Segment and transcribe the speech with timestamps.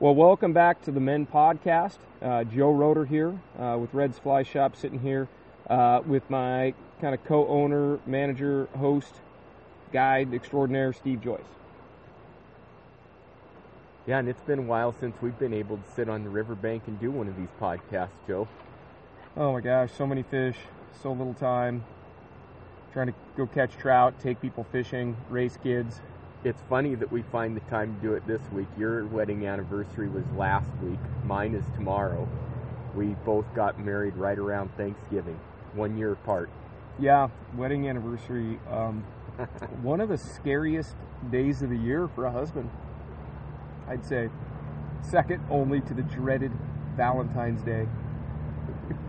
[0.00, 1.98] Well, welcome back to the Men Podcast.
[2.20, 5.28] Uh, Joe Rotter here uh, with Red's Fly Shop, sitting here
[5.70, 9.14] uh, with my kind of co-owner, manager, host,
[9.92, 11.40] guide extraordinaire, Steve Joyce.
[14.08, 16.88] Yeah, and it's been a while since we've been able to sit on the riverbank
[16.88, 18.48] and do one of these podcasts, Joe.
[19.36, 20.56] Oh my gosh, so many fish,
[21.04, 21.84] so little time.
[22.92, 26.00] Trying to go catch trout, take people fishing, race kids.
[26.44, 28.68] It's funny that we find the time to do it this week.
[28.76, 30.98] Your wedding anniversary was last week.
[31.24, 32.28] Mine is tomorrow.
[32.94, 35.40] We both got married right around Thanksgiving,
[35.72, 36.50] one year apart.
[36.98, 38.60] Yeah, wedding anniversary.
[38.70, 39.04] Um,
[39.80, 40.96] one of the scariest
[41.30, 42.68] days of the year for a husband.
[43.88, 44.28] I'd say
[45.00, 46.52] second only to the dreaded
[46.94, 47.88] Valentine's Day.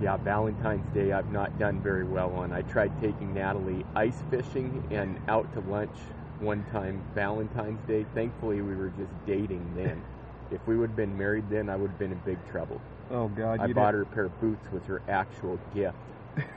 [0.00, 2.52] yeah, Valentine's Day I've not done very well on.
[2.52, 5.96] I tried taking Natalie ice fishing and out to lunch
[6.40, 8.06] one time Valentine's Day.
[8.14, 10.02] Thankfully, we were just dating then.
[10.50, 12.80] if we would have been married then, I would have been in big trouble.
[13.10, 13.60] Oh God!
[13.60, 15.96] I bought her a pair of boots with her actual gift,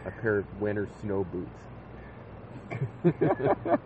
[0.05, 1.49] a pair of winter snow boots.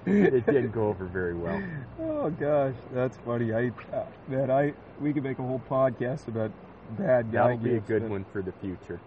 [0.05, 1.61] it didn't go over very well.
[1.99, 3.53] Oh gosh, that's funny.
[3.53, 6.51] I uh, man, I we could make a whole podcast about
[6.91, 8.99] bad guy That'll be a good one for the future.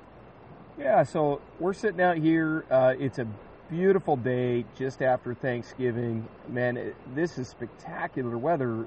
[0.79, 2.65] Yeah, so we're sitting out here.
[2.71, 3.27] Uh, it's a
[3.71, 6.27] beautiful day just after Thanksgiving.
[6.49, 8.87] Man, it, this is spectacular weather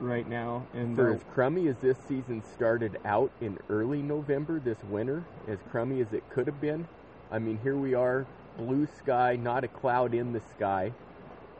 [0.00, 0.66] right now.
[0.72, 5.22] And for uh, as crummy as this season started out in early November, this winter,
[5.48, 6.88] as crummy as it could have been,
[7.30, 8.26] I mean, here we are,
[8.58, 10.92] blue sky, not a cloud in the sky.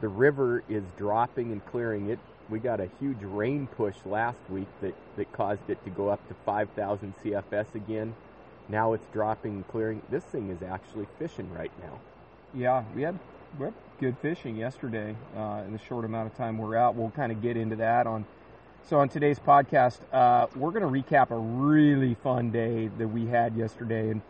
[0.01, 2.09] The river is dropping and clearing.
[2.09, 6.09] It we got a huge rain push last week that, that caused it to go
[6.09, 8.13] up to 5,000 CFS again.
[8.67, 10.01] Now it's dropping and clearing.
[10.09, 11.99] This thing is actually fishing right now.
[12.55, 13.17] Yeah, we had,
[13.57, 16.93] we had good fishing yesterday uh, in the short amount of time we're out.
[16.93, 18.25] We'll kind of get into that on.
[18.87, 23.25] So on today's podcast, uh, we're going to recap a really fun day that we
[23.25, 24.21] had yesterday, and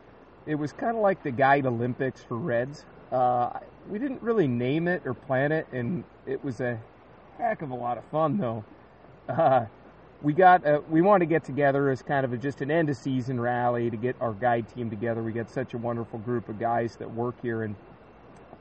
[0.45, 2.85] it was kind of like the Guide Olympics for Reds.
[3.11, 3.59] Uh,
[3.89, 6.79] we didn't really name it or plan it, and it was a
[7.37, 8.63] heck of a lot of fun though.
[9.27, 9.65] Uh,
[10.21, 12.89] we got uh, we wanted to get together as kind of a, just an end
[12.89, 15.21] of season rally to get our guide team together.
[15.21, 17.75] We got such a wonderful group of guys that work here, and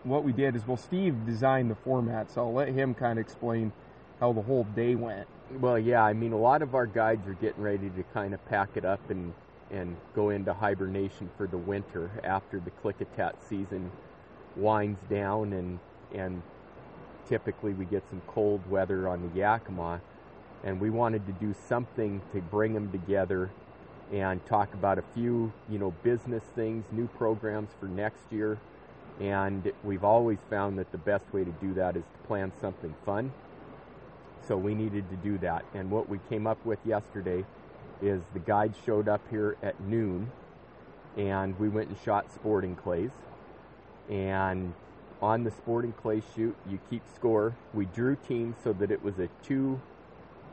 [0.05, 3.25] what we did is well, Steve designed the format, so I'll let him kind of
[3.25, 3.73] explain
[4.21, 5.29] how the whole day went.
[5.61, 8.45] Well, yeah, I mean a lot of our guides are getting ready to kind of
[8.47, 9.33] pack it up and
[9.71, 13.91] and go into hibernation for the winter after the Klickitat season
[14.57, 15.79] winds down and
[16.13, 16.43] and
[17.29, 20.01] typically we get some cold weather on the Yakima,
[20.65, 23.51] and we wanted to do something to bring them together
[24.13, 28.59] and talk about a few, you know, business things, new programs for next year.
[29.23, 32.93] And we've always found that the best way to do that is to plan something
[33.07, 33.33] fun.
[34.49, 35.65] So we needed to do that.
[35.75, 37.45] And what we came up with yesterday
[38.03, 40.33] is the guide showed up here at noon
[41.17, 43.11] and we went and shot sporting clays.
[44.11, 44.75] And
[45.21, 47.55] on the sporting clay shoot, you keep score.
[47.73, 49.81] We drew teams so that it was a two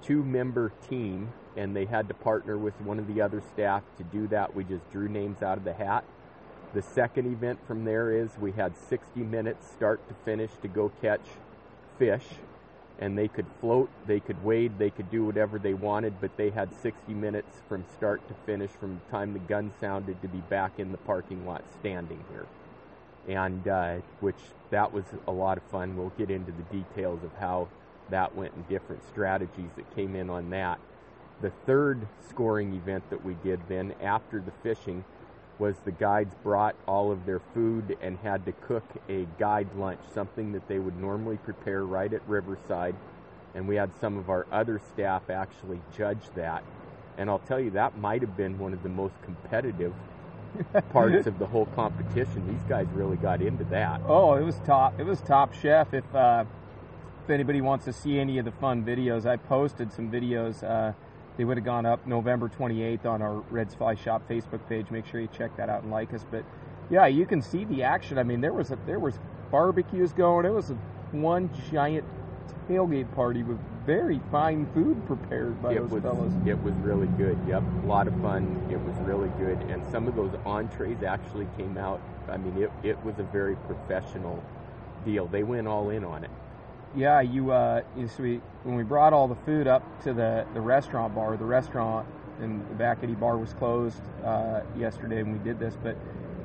[0.03, 4.03] two member team and they had to partner with one of the other staff to
[4.03, 4.56] do that.
[4.56, 6.06] We just drew names out of the hat.
[6.74, 10.91] The second event from there is we had 60 minutes start to finish to go
[11.02, 11.25] catch
[11.97, 12.25] fish
[13.00, 16.50] and they could float, they could wade, they could do whatever they wanted, but they
[16.50, 20.40] had 60 minutes from start to finish from the time the gun sounded to be
[20.50, 22.46] back in the parking lot standing here
[23.28, 24.40] and uh, which
[24.72, 25.96] that was a lot of fun.
[25.96, 27.68] We'll get into the details of how
[28.09, 30.80] that went and different strategies that came in on that.
[31.41, 35.06] The third scoring event that we did then after the fishing
[35.59, 39.99] was the guides brought all of their food and had to cook a guide lunch,
[40.13, 42.95] something that they would normally prepare right at Riverside.
[43.53, 46.63] And we had some of our other staff actually judge that.
[47.17, 49.93] And I'll tell you, that might have been one of the most competitive
[50.91, 52.47] parts of the whole competition.
[52.47, 54.01] These guys really got into that.
[54.07, 54.99] Oh, it was top.
[54.99, 55.93] It was top chef.
[55.93, 56.45] If uh,
[57.23, 60.63] if anybody wants to see any of the fun videos, I posted some videos.
[60.63, 60.94] Uh,
[61.39, 64.91] they would have gone up November 28th on our Reds Fly Shop Facebook page.
[64.91, 66.25] Make sure you check that out and like us.
[66.30, 66.44] But
[66.89, 68.18] yeah, you can see the action.
[68.18, 69.18] I mean, there was a, there was
[69.50, 70.45] barbecues going.
[70.45, 70.74] It was a,
[71.13, 72.03] one giant
[72.68, 76.33] tailgate party with very fine food prepared by it those was, fellows.
[76.45, 77.39] It was really good.
[77.47, 78.62] Yep, a lot of fun.
[78.69, 82.01] It was really good, and some of those entrees actually came out.
[82.27, 84.44] I mean, it it was a very professional
[85.06, 85.27] deal.
[85.27, 86.31] They went all in on it.
[86.95, 90.45] Yeah, you uh, you so we when we brought all the food up to the
[90.53, 92.07] the restaurant bar, the restaurant
[92.41, 95.95] and the back Eddie bar was closed uh, yesterday when we did this, but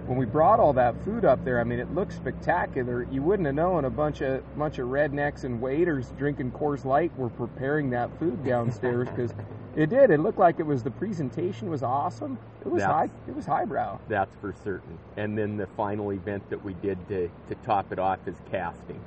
[0.06, 3.06] when we brought all that food up there, I mean, it looked spectacular.
[3.10, 7.16] You wouldn't have known a bunch of bunch of rednecks and waiters drinking Coors Light
[7.16, 9.32] were preparing that food downstairs because
[9.76, 10.10] it did.
[10.10, 12.38] It looked like it was the presentation was awesome.
[12.60, 13.10] It was That's- high.
[13.26, 13.98] It was highbrow.
[14.08, 14.98] That's for certain.
[15.16, 19.00] And then the final event that we did to, to top it off is casting.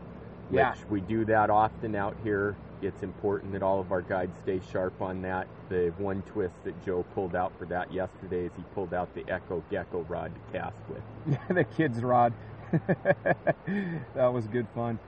[0.51, 0.75] Yeah.
[0.89, 2.55] We do that often out here.
[2.81, 5.47] It's important that all of our guides stay sharp on that.
[5.69, 9.25] The one twist that Joe pulled out for that yesterday is he pulled out the
[9.31, 11.01] Echo Gecko rod to cast with.
[11.27, 12.33] Yeah, the kids' rod.
[12.87, 14.99] that was good fun.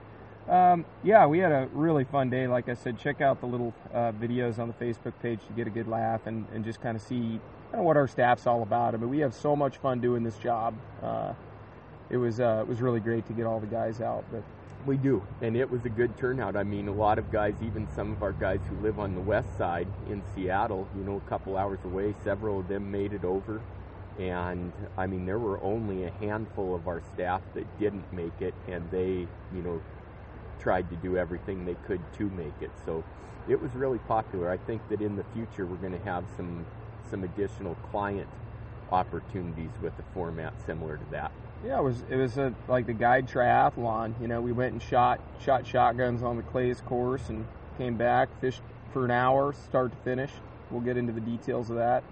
[0.48, 2.48] Um, yeah, we had a really fun day.
[2.48, 5.68] Like I said, check out the little uh, videos on the Facebook page to get
[5.68, 7.38] a good laugh and, and just kind of see
[7.70, 8.94] kind of what our staff's all about.
[8.94, 10.74] I mean, we have so much fun doing this job.
[11.02, 11.34] Uh,
[12.08, 14.24] it was uh, it was really great to get all the guys out.
[14.32, 14.42] But
[14.86, 16.56] We do, and it was a good turnout.
[16.56, 19.20] I mean, a lot of guys, even some of our guys who live on the
[19.20, 23.22] west side in Seattle, you know, a couple hours away, several of them made it
[23.22, 23.60] over.
[24.18, 28.54] And I mean, there were only a handful of our staff that didn't make it,
[28.68, 29.82] and they, you know,
[30.58, 32.70] tried to do everything they could to make it.
[32.86, 33.04] So
[33.48, 34.50] it was really popular.
[34.50, 36.64] I think that in the future we're going to have some
[37.10, 38.28] some additional client
[38.92, 41.32] opportunities with a format similar to that.
[41.64, 44.20] Yeah, it was it was a, like the guide triathlon.
[44.20, 47.46] You know, we went and shot shot shotguns on the Clays course and
[47.78, 48.62] came back, fished
[48.92, 50.30] for an hour, start to finish.
[50.70, 52.04] We'll get into the details of that.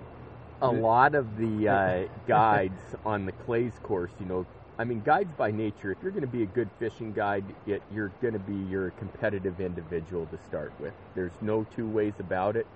[0.61, 4.45] a lot of the uh, guides on the clays course you know
[4.79, 7.81] i mean guides by nature if you're going to be a good fishing guide it,
[7.93, 12.15] you're going to be you're a competitive individual to start with there's no two ways
[12.19, 12.67] about it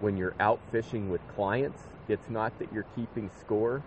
[0.00, 3.82] when you're out fishing with clients it's not that you're keeping score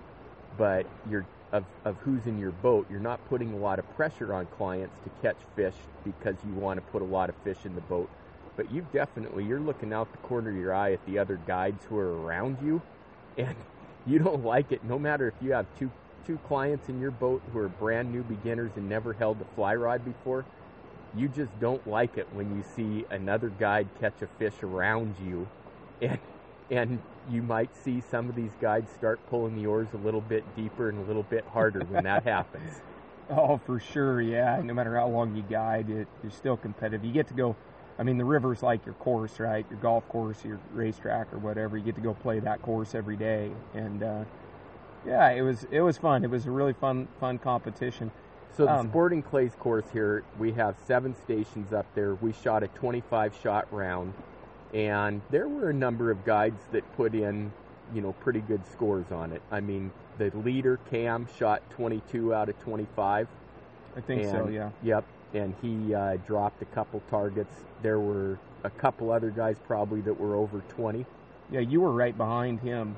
[0.57, 4.33] but you're of, of who's in your boat you're not putting a lot of pressure
[4.33, 7.75] on clients to catch fish because you want to put a lot of fish in
[7.75, 8.09] the boat.
[8.55, 11.83] But you definitely you're looking out the corner of your eye at the other guides
[11.88, 12.81] who are around you
[13.38, 13.55] and
[14.05, 14.83] you don't like it.
[14.83, 15.91] No matter if you have two
[16.25, 19.75] two clients in your boat who are brand new beginners and never held a fly
[19.75, 20.45] rod before
[21.15, 25.47] you just don't like it when you see another guide catch a fish around you
[26.01, 26.19] and
[26.71, 30.43] and you might see some of these guides start pulling the oars a little bit
[30.55, 32.81] deeper and a little bit harder when that happens
[33.29, 34.61] Oh, for sure, yeah.
[34.63, 37.03] No matter how long you guide, it, you're still competitive.
[37.03, 37.57] You get to go.
[37.99, 39.65] I mean, the river's like your course, right?
[39.69, 41.77] Your golf course, your racetrack, or whatever.
[41.77, 44.23] You get to go play that course every day, and uh,
[45.05, 46.23] yeah, it was it was fun.
[46.23, 48.11] It was a really fun fun competition.
[48.55, 52.15] So the Um, Sporting Clays course here, we have seven stations up there.
[52.15, 54.13] We shot a 25 shot round,
[54.73, 57.51] and there were a number of guides that put in,
[57.93, 59.41] you know, pretty good scores on it.
[59.51, 63.27] I mean, the leader Cam shot 22 out of 25.
[63.95, 64.69] I think so, yeah.
[64.83, 67.53] Yep, and he uh, dropped a couple targets.
[67.81, 71.05] There were a couple other guys probably that were over 20.
[71.51, 72.95] Yeah, you were right behind him.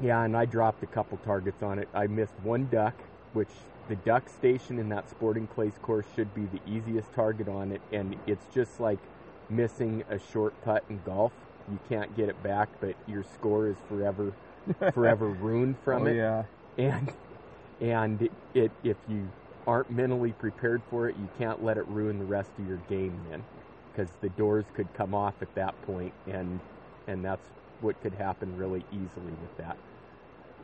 [0.00, 1.88] Yeah, and I dropped a couple targets on it.
[1.94, 2.94] I missed one duck,
[3.32, 3.48] which
[3.88, 7.80] the duck station in that sporting clays course should be the easiest target on it,
[7.92, 8.98] and it's just like
[9.48, 11.32] missing a short putt in golf.
[11.70, 14.32] You can't get it back, but your score is forever,
[14.94, 16.16] forever ruined from oh, it.
[16.16, 16.44] yeah.
[16.78, 17.12] And
[17.80, 19.28] and it, it if you
[19.66, 23.18] aren't mentally prepared for it, you can't let it ruin the rest of your game
[23.30, 23.44] then,
[23.92, 26.60] because the doors could come off at that point, and
[27.08, 27.48] and that's
[27.80, 29.76] what could happen really easily with that.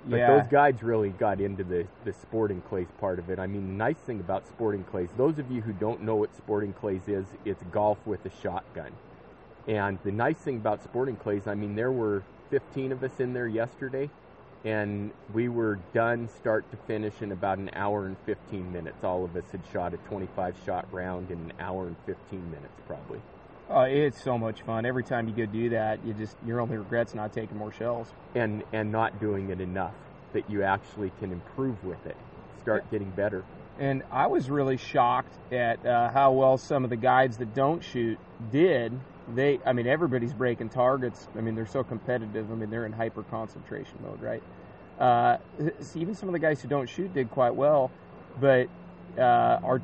[0.05, 0.39] But yeah.
[0.39, 3.39] those guides really got into the, the sporting clays part of it.
[3.39, 6.35] I mean, the nice thing about sporting clays, those of you who don't know what
[6.37, 8.93] sporting clays is, it's golf with a shotgun.
[9.69, 13.33] And the nice thing about sporting clays, I mean, there were 15 of us in
[13.33, 14.11] there yesterday,
[14.65, 19.05] and we were done start to finish in about an hour and 15 minutes.
[19.05, 22.75] All of us had shot a 25 shot round in an hour and 15 minutes,
[22.89, 23.21] probably.
[23.75, 24.85] Oh, it's so much fun.
[24.85, 28.07] Every time you go do that, you just your only regret's not taking more shells.
[28.35, 29.95] And, and not doing it enough
[30.35, 32.17] that you actually can improve with it,
[32.63, 33.45] start getting better.
[33.79, 37.83] And I was really shocked at uh, how well some of the guides that don't
[37.83, 38.19] shoot
[38.51, 38.93] did.
[39.35, 41.29] They, I mean, everybody's breaking targets.
[41.35, 42.53] I mean, they're so competitive.
[42.53, 44.43] I mean, they're in hyper concentration mode, right?
[44.99, 45.39] Uh,
[45.95, 47.91] even some of the guys who don't shoot did quite well,
[48.39, 48.69] but
[49.17, 49.81] uh, our,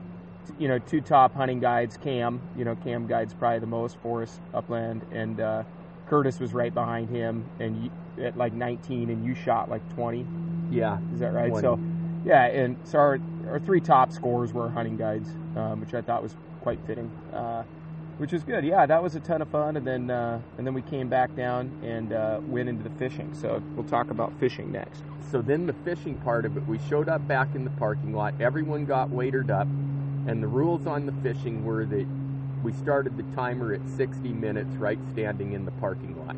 [0.58, 4.22] you know, two top hunting guides, Cam, you know, Cam guides probably the most for
[4.22, 5.62] us upland, and uh,
[6.06, 7.90] Curtis was right behind him, and you,
[8.24, 10.26] at like 19, and you shot like 20.
[10.70, 11.48] Yeah, Is that right?
[11.48, 11.62] 20.
[11.62, 11.78] So,
[12.24, 16.22] yeah, and so our, our three top scores were hunting guides, um, which I thought
[16.22, 17.62] was quite fitting, uh,
[18.18, 18.64] which is good.
[18.64, 21.34] Yeah, that was a ton of fun, and then uh, and then we came back
[21.36, 23.32] down and uh, went into the fishing.
[23.32, 25.02] So we'll talk about fishing next.
[25.30, 28.34] So then the fishing part of it, we showed up back in the parking lot.
[28.40, 29.68] Everyone got waitered up,
[30.28, 32.06] and the rules on the fishing were that
[32.62, 36.36] we started the timer at 60 minutes right standing in the parking lot.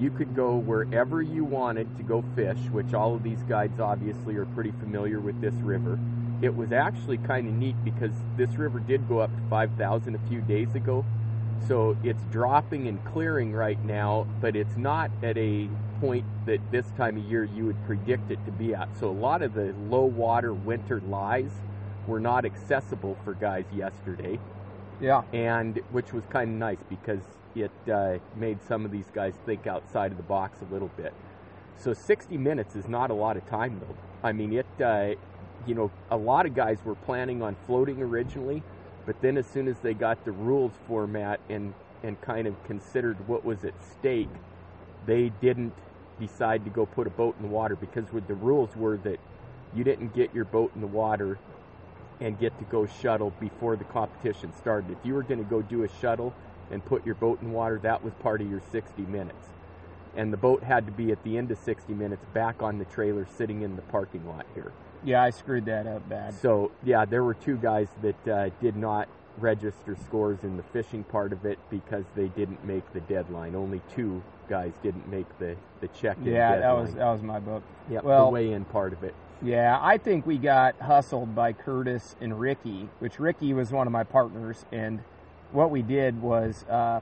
[0.00, 4.36] You could go wherever you wanted to go fish, which all of these guides obviously
[4.36, 5.98] are pretty familiar with this river.
[6.40, 10.18] It was actually kind of neat because this river did go up to 5,000 a
[10.28, 11.04] few days ago.
[11.66, 15.68] So it's dropping and clearing right now, but it's not at a
[16.00, 18.88] point that this time of year you would predict it to be at.
[19.00, 21.50] So a lot of the low water winter lies
[22.06, 24.38] were not accessible for guys yesterday.
[25.00, 25.22] Yeah.
[25.32, 27.20] And which was kind of nice because
[27.54, 31.12] it uh, made some of these guys think outside of the box a little bit.
[31.76, 33.96] So 60 minutes is not a lot of time though.
[34.22, 35.10] I mean, it, uh,
[35.66, 38.62] you know, a lot of guys were planning on floating originally,
[39.04, 43.16] but then as soon as they got the rules format and, and kind of considered
[43.28, 44.28] what was at stake,
[45.06, 45.74] they didn't
[46.18, 49.18] decide to go put a boat in the water because with the rules were that
[49.74, 51.38] you didn't get your boat in the water
[52.20, 54.90] and get to go shuttle before the competition started.
[54.90, 56.34] If you were going to go do a shuttle
[56.70, 59.48] and put your boat in water, that was part of your 60 minutes.
[60.16, 62.86] And the boat had to be at the end of 60 minutes back on the
[62.86, 64.72] trailer sitting in the parking lot here.
[65.04, 66.34] Yeah, I screwed that up bad.
[66.34, 71.04] So, yeah, there were two guys that uh, did not register scores in the fishing
[71.04, 73.54] part of it because they didn't make the deadline.
[73.54, 76.60] Only two guys didn't make the, the check in Yeah, deadline.
[76.60, 77.62] that was that was my book.
[77.90, 79.14] Yep, well- the weigh in part of it.
[79.42, 83.92] Yeah, I think we got hustled by Curtis and Ricky, which Ricky was one of
[83.92, 85.00] my partners, and
[85.52, 87.00] what we did was uh,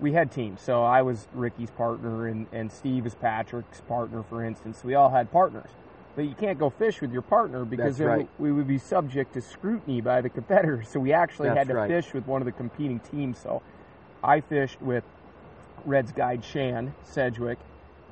[0.00, 0.60] we had teams.
[0.60, 4.82] So I was Ricky's partner, and, and Steve is Patrick's partner, for instance.
[4.82, 5.70] We all had partners.
[6.16, 8.28] But you can't go fish with your partner because right.
[8.38, 10.88] we, we would be subject to scrutiny by the competitors.
[10.92, 11.88] So we actually That's had to right.
[11.88, 13.38] fish with one of the competing teams.
[13.38, 13.62] So
[14.22, 15.04] I fished with
[15.84, 17.58] Red's guide Shan Sedgwick,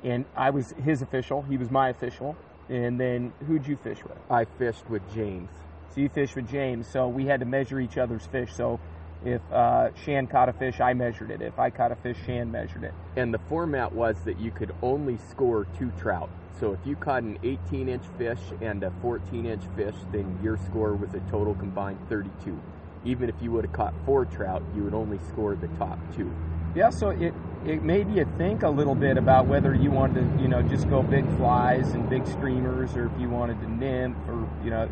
[0.03, 1.41] and I was his official.
[1.41, 2.37] He was my official.
[2.69, 4.17] And then who'd you fish with?
[4.29, 5.49] I fished with James.
[5.93, 6.87] So you fished with James.
[6.91, 8.53] So we had to measure each other's fish.
[8.53, 8.79] So
[9.23, 11.41] if uh, Shan caught a fish, I measured it.
[11.41, 12.93] If I caught a fish, Shan measured it.
[13.15, 16.29] And the format was that you could only score two trout.
[16.59, 20.57] So if you caught an 18 inch fish and a 14 inch fish, then your
[20.57, 22.59] score was a total combined 32.
[23.05, 26.31] Even if you would have caught four trout, you would only score the top two.
[26.75, 27.33] Yeah, so it
[27.67, 30.89] it made you think a little bit about whether you wanted to, you know, just
[30.89, 34.89] go big flies and big streamers, or if you wanted to nymph, or you know,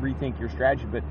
[0.00, 0.86] rethink your strategy.
[0.90, 1.04] But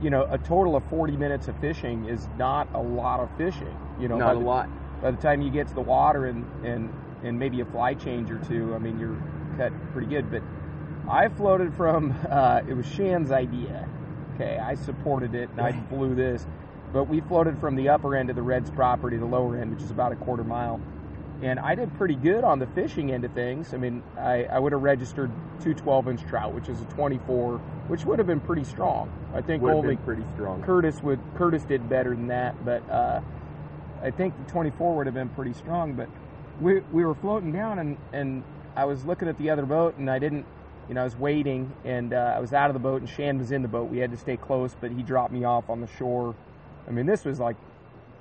[0.00, 3.76] you know, a total of 40 minutes of fishing is not a lot of fishing.
[4.00, 4.68] You know, Not a the- lot.
[5.02, 6.92] by the time you get to the water and and
[7.24, 9.20] and maybe a fly change or two, I mean you're
[9.56, 10.30] cut pretty good.
[10.30, 10.42] But
[11.08, 13.88] I floated from uh, it was Shan's idea.
[14.36, 16.46] Okay, I supported it and I blew this,
[16.92, 19.74] but we floated from the upper end of the Reds property, to the lower end,
[19.74, 20.80] which is about a quarter mile.
[21.42, 23.74] And I did pretty good on the fishing end of things.
[23.74, 25.30] I mean, I, I would have registered
[25.60, 27.58] two 12 inch trout, which is a 24,
[27.88, 29.10] which would have been pretty strong.
[29.34, 30.62] I think Would only pretty strong.
[30.62, 33.20] Curtis would Curtis did better than that, but uh,
[34.02, 35.94] I think the 24 would have been pretty strong.
[35.94, 36.08] But
[36.60, 38.44] we we were floating down, and and
[38.76, 40.46] I was looking at the other boat, and I didn't,
[40.88, 43.38] you know, I was waiting, and uh, I was out of the boat, and Shan
[43.38, 43.90] was in the boat.
[43.90, 46.36] We had to stay close, but he dropped me off on the shore.
[46.86, 47.56] I mean, this was like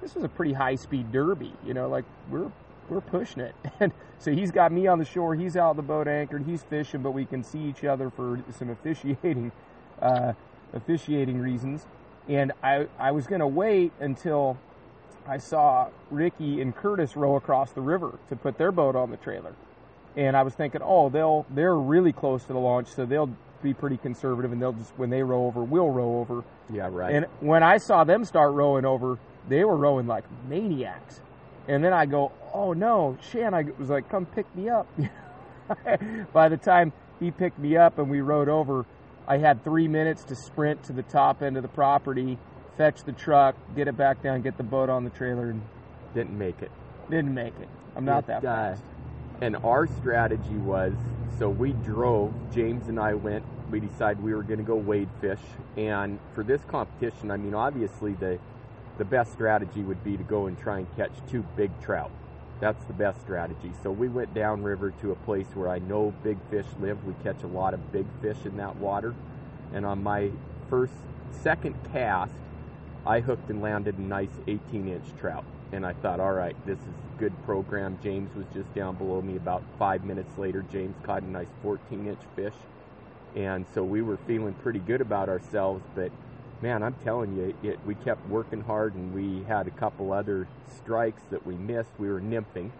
[0.01, 2.51] this was a pretty high speed derby, you know, like we're
[2.89, 3.55] we're pushing it.
[3.79, 7.01] And so he's got me on the shore, he's out the boat anchored, he's fishing,
[7.01, 9.51] but we can see each other for some officiating
[10.01, 10.33] uh,
[10.73, 11.85] officiating reasons.
[12.27, 14.57] And I I was gonna wait until
[15.27, 19.17] I saw Ricky and Curtis row across the river to put their boat on the
[19.17, 19.55] trailer.
[20.15, 23.29] And I was thinking, oh, they'll they're really close to the launch, so they'll
[23.61, 26.43] be pretty conservative and they'll just when they row over, we'll row over.
[26.71, 27.13] Yeah, right.
[27.15, 31.19] And when I saw them start rowing over, they were rowing like maniacs.
[31.67, 34.87] And then I go, oh no, Shan, I was like, come pick me up.
[36.33, 38.85] By the time he picked me up and we rowed over,
[39.27, 42.37] I had three minutes to sprint to the top end of the property,
[42.77, 45.61] fetch the truck, get it back down, get the boat on the trailer, and
[46.13, 46.71] Didn't make it.
[47.09, 47.69] didn't make it.
[47.95, 48.75] I'm not It, that uh.
[49.41, 50.93] And our strategy was
[51.39, 55.09] so we drove, James and I went, we decided we were going to go wade
[55.21, 55.39] fish.
[55.77, 58.37] And for this competition, I mean, obviously the,
[58.97, 62.11] the best strategy would be to go and try and catch two big trout.
[62.59, 63.71] That's the best strategy.
[63.81, 67.03] So we went downriver to a place where I know big fish live.
[67.05, 69.15] We catch a lot of big fish in that water.
[69.73, 70.29] And on my
[70.69, 70.93] first,
[71.41, 72.33] second cast,
[73.05, 75.45] I hooked and landed a nice 18 inch trout.
[75.71, 77.97] And I thought, all right, this is a good program.
[78.03, 80.63] James was just down below me about five minutes later.
[80.71, 82.53] James caught a nice 14 inch fish.
[83.35, 85.83] And so we were feeling pretty good about ourselves.
[85.95, 86.11] But
[86.61, 90.47] man, I'm telling you, it, we kept working hard and we had a couple other
[90.77, 91.91] strikes that we missed.
[91.97, 92.71] We were nymphing.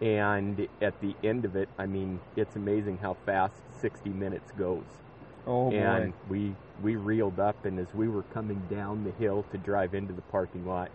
[0.00, 4.84] And at the end of it, I mean, it's amazing how fast 60 minutes goes
[5.46, 6.12] Oh boy.
[6.28, 10.12] we we reeled up and as we were coming down the hill to drive into
[10.12, 10.90] the parking lot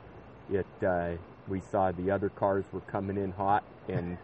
[0.52, 1.12] it uh,
[1.48, 4.18] we saw the other cars were coming in hot and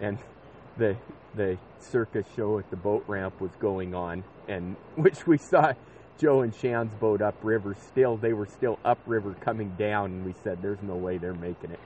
[0.00, 0.18] and
[0.78, 0.96] the
[1.34, 5.72] the circus show at the boat ramp was going on, and which we saw
[6.18, 7.76] Joe and Shan's boat upriver.
[7.88, 11.72] Still, they were still upriver coming down, and we said, "There's no way they're making
[11.72, 11.80] it."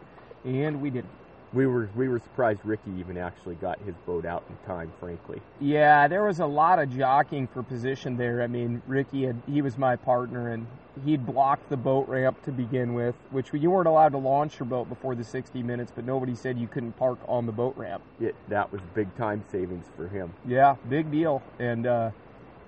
[0.44, 1.10] and we didn't.
[1.52, 4.92] We were we were surprised Ricky even actually got his boat out in time.
[4.98, 8.42] Frankly, Yeah, there was a lot of jockeying for position there.
[8.42, 10.66] I mean, Ricky had he was my partner, and
[11.04, 14.66] he'd blocked the boat ramp to begin with, which you weren't allowed to launch your
[14.66, 18.02] boat before the 60 minutes, but nobody said you couldn't park on the boat ramp.
[18.20, 20.32] it, that was big time savings for him.
[20.46, 21.42] Yeah, big deal.
[21.58, 22.10] And uh,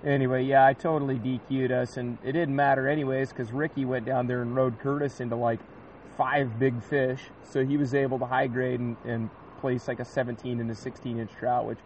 [0.05, 4.27] anyway, yeah, I totally DQ'd us, and it didn't matter anyways because Ricky went down
[4.27, 5.61] there and rowed Curtis into like
[6.17, 9.31] five big fish, so he was able to high grade and, and
[9.61, 11.79] place like a 17 and a 16 inch trout, which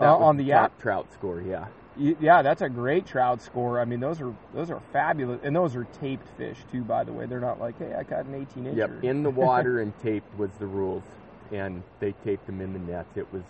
[0.00, 1.66] uh, on the app, trout score, yeah.
[1.96, 3.80] yeah, that's a great trout score.
[3.80, 6.82] I mean, those are those are fabulous, and those are taped fish too.
[6.82, 8.76] By the way, they're not like, hey, I caught an 18 inch.
[8.76, 11.04] Yep, in the water and taped was the rules,
[11.50, 13.16] and they taped them in the nets.
[13.16, 13.42] It was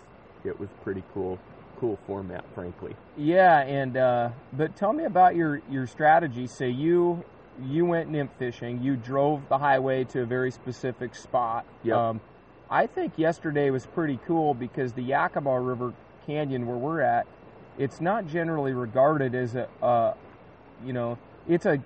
[0.45, 1.37] it was pretty cool,
[1.79, 2.95] cool format, frankly.
[3.17, 6.47] Yeah, and uh, but tell me about your your strategy.
[6.47, 7.25] So you
[7.65, 8.81] you went nymph fishing.
[8.81, 11.65] You drove the highway to a very specific spot.
[11.83, 11.97] Yep.
[11.97, 12.21] Um,
[12.69, 15.93] I think yesterday was pretty cool because the Yakima River
[16.25, 17.25] Canyon where we're at,
[17.77, 20.13] it's not generally regarded as a, uh,
[20.85, 21.81] you know, it's a,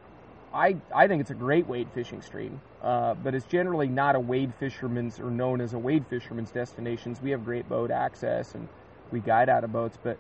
[0.54, 4.20] I I think it's a great wade fishing stream, uh, but it's generally not a
[4.20, 7.22] wade fisherman's or known as a wade fisherman's destinations.
[7.22, 8.68] We have great boat access and
[9.12, 10.18] we guide out of boats, but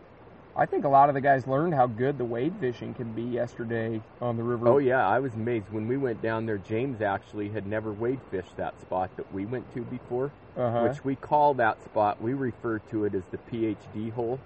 [0.55, 3.21] I think a lot of the guys learned how good the wade fishing can be
[3.21, 4.67] yesterday on the river.
[4.67, 6.57] Oh yeah, I was amazed when we went down there.
[6.57, 10.87] James actually had never wade fished that spot that we went to before, uh-huh.
[10.87, 12.21] which we call that spot.
[12.21, 14.39] We refer to it as the PhD hole,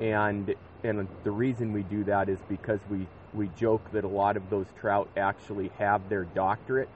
[0.00, 4.36] and and the reason we do that is because we we joke that a lot
[4.36, 6.88] of those trout actually have their doctorate,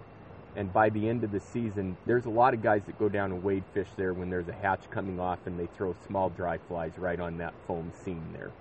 [0.56, 3.32] and by the end of the season, there's a lot of guys that go down
[3.32, 6.58] and wade fish there when there's a hatch coming off and they throw small dry
[6.58, 8.52] flies right on that foam seam there.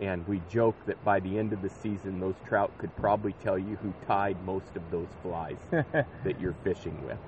[0.00, 3.58] And we joke that by the end of the season, those trout could probably tell
[3.58, 7.18] you who tied most of those flies that you're fishing with.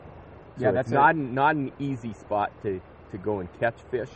[0.59, 2.81] So Yeah, it's that's a- not not an easy spot to,
[3.11, 4.11] to go and catch fish,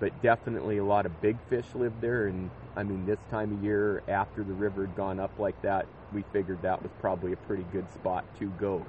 [0.00, 2.26] but definitely a lot of big fish live there.
[2.26, 5.86] And I mean, this time of year, after the river had gone up like that,
[6.12, 8.84] we figured that was probably a pretty good spot to go.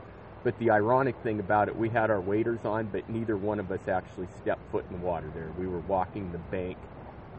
[0.47, 3.69] But the ironic thing about it, we had our waders on, but neither one of
[3.69, 5.51] us actually stepped foot in the water there.
[5.59, 6.77] We were walking the bank,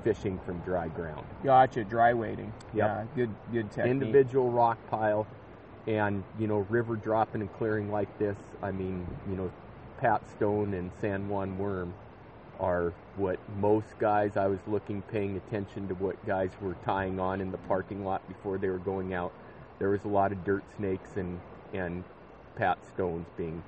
[0.04, 1.24] fishing from dry ground.
[1.42, 2.52] Gotcha, dry wading.
[2.74, 2.86] Yep.
[2.86, 3.92] Yeah, good good technique.
[3.92, 5.26] individual rock pile
[5.86, 9.50] and you know river dropping and clearing like this i mean you know
[9.98, 11.94] pat stone and san juan worm
[12.60, 17.40] are what most guys i was looking paying attention to what guys were tying on
[17.40, 19.32] in the parking lot before they were going out
[19.78, 21.40] there was a lot of dirt snakes and
[21.72, 22.04] and
[22.58, 23.62] pat stones being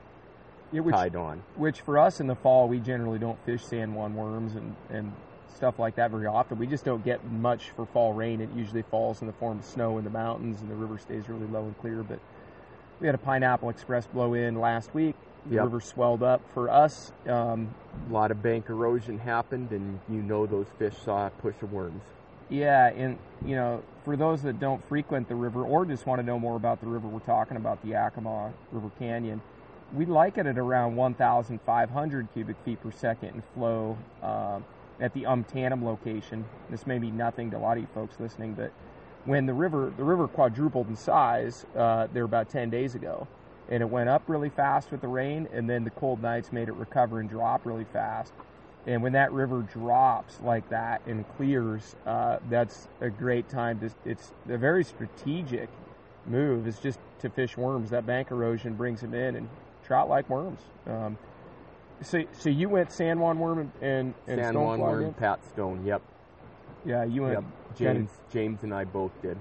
[0.73, 3.95] Yeah, which, tied on which for us in the fall, we generally don't fish San
[3.95, 5.13] Juan worms and, and
[5.55, 6.59] stuff like that very often.
[6.59, 8.41] We just don't get much for fall rain.
[8.41, 11.29] It usually falls in the form of snow in the mountains, and the river stays
[11.29, 12.03] really low and clear.
[12.03, 12.19] But
[13.01, 15.15] we had a pineapple express blow in last week.
[15.47, 15.65] The Yep.
[15.65, 17.13] river swelled up for us.
[17.27, 17.75] Um,
[18.09, 21.73] a lot of bank erosion happened and you know those fish saw a push of
[21.73, 22.03] worms
[22.51, 26.27] Yeah, and you know, for those that don't frequent the river or just want to
[26.27, 29.43] know more about the river, we're talking about the Yakima River Canyon.
[29.93, 34.65] We like it at around 1,500 cubic feet per second in flow um,
[35.01, 36.45] at the Umtanum location.
[36.71, 38.73] This may be nothing to a lot of you folks listening, but
[39.27, 43.27] when the river the river quadrupled in size uh, there about 10 days ago,
[43.69, 46.69] and it went up really fast with the rain, and then the cold nights made
[46.69, 48.33] it recover and drop really fast.
[48.87, 53.91] And when that river drops like that and clears, uh, that's a great time to.
[54.05, 55.69] It's a very strategic
[56.27, 56.67] move.
[56.67, 57.91] Is just to fish worms.
[57.91, 59.49] That bank erosion brings them in, and
[59.85, 60.61] trout like worms.
[60.87, 61.19] Um,
[62.03, 65.17] so, so you went San Juan worm and and, and san juan worm nymph?
[65.19, 66.01] pat stone yep
[66.87, 67.35] Yeah, you went.
[67.35, 67.45] yep
[67.77, 69.37] james james and i both did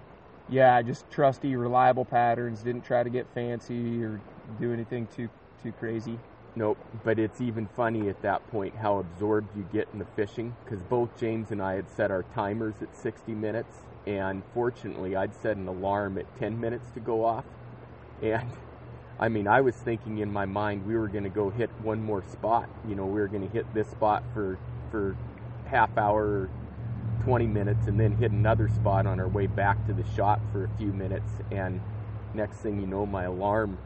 [0.50, 2.62] Yeah, just trusty, reliable patterns.
[2.62, 4.20] Didn't try to get fancy or
[4.60, 5.30] do anything too
[5.64, 6.18] too crazy.
[6.60, 10.54] Nope, but it's even funny at that point how absorbed you get in the fishing
[10.66, 15.34] because both James and I had set our timers at 60 minutes, and fortunately, I'd
[15.34, 17.46] set an alarm at 10 minutes to go off.
[18.22, 18.50] And
[19.22, 22.04] I mean, I was thinking in my mind we were going to go hit one
[22.04, 22.68] more spot.
[22.86, 24.60] You know, we were going to hit this spot for
[24.92, 25.16] for
[25.64, 26.50] half hour,
[27.24, 30.66] 20 minutes, and then hit another spot on our way back to the shop for
[30.66, 31.32] a few minutes.
[31.52, 31.80] And
[32.34, 33.78] next thing you know, my alarm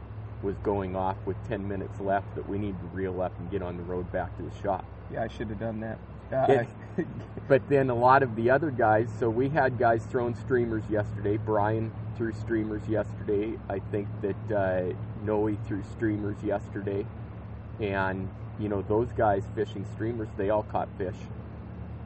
[0.44, 3.62] was going off with 10 minutes left that we need to reel up and get
[3.64, 4.86] on the road back to the shop.
[5.12, 6.00] Yeah, I should have done that.
[6.32, 6.64] Uh,
[7.48, 11.38] But then a lot of the other guys, so we had guys throwing streamers yesterday.
[11.38, 13.58] Brian threw streamers yesterday.
[13.70, 17.06] I think that uh, Noe threw streamers yesterday.
[17.80, 18.30] and
[18.60, 21.16] you know those guys fishing streamers, they all caught fish.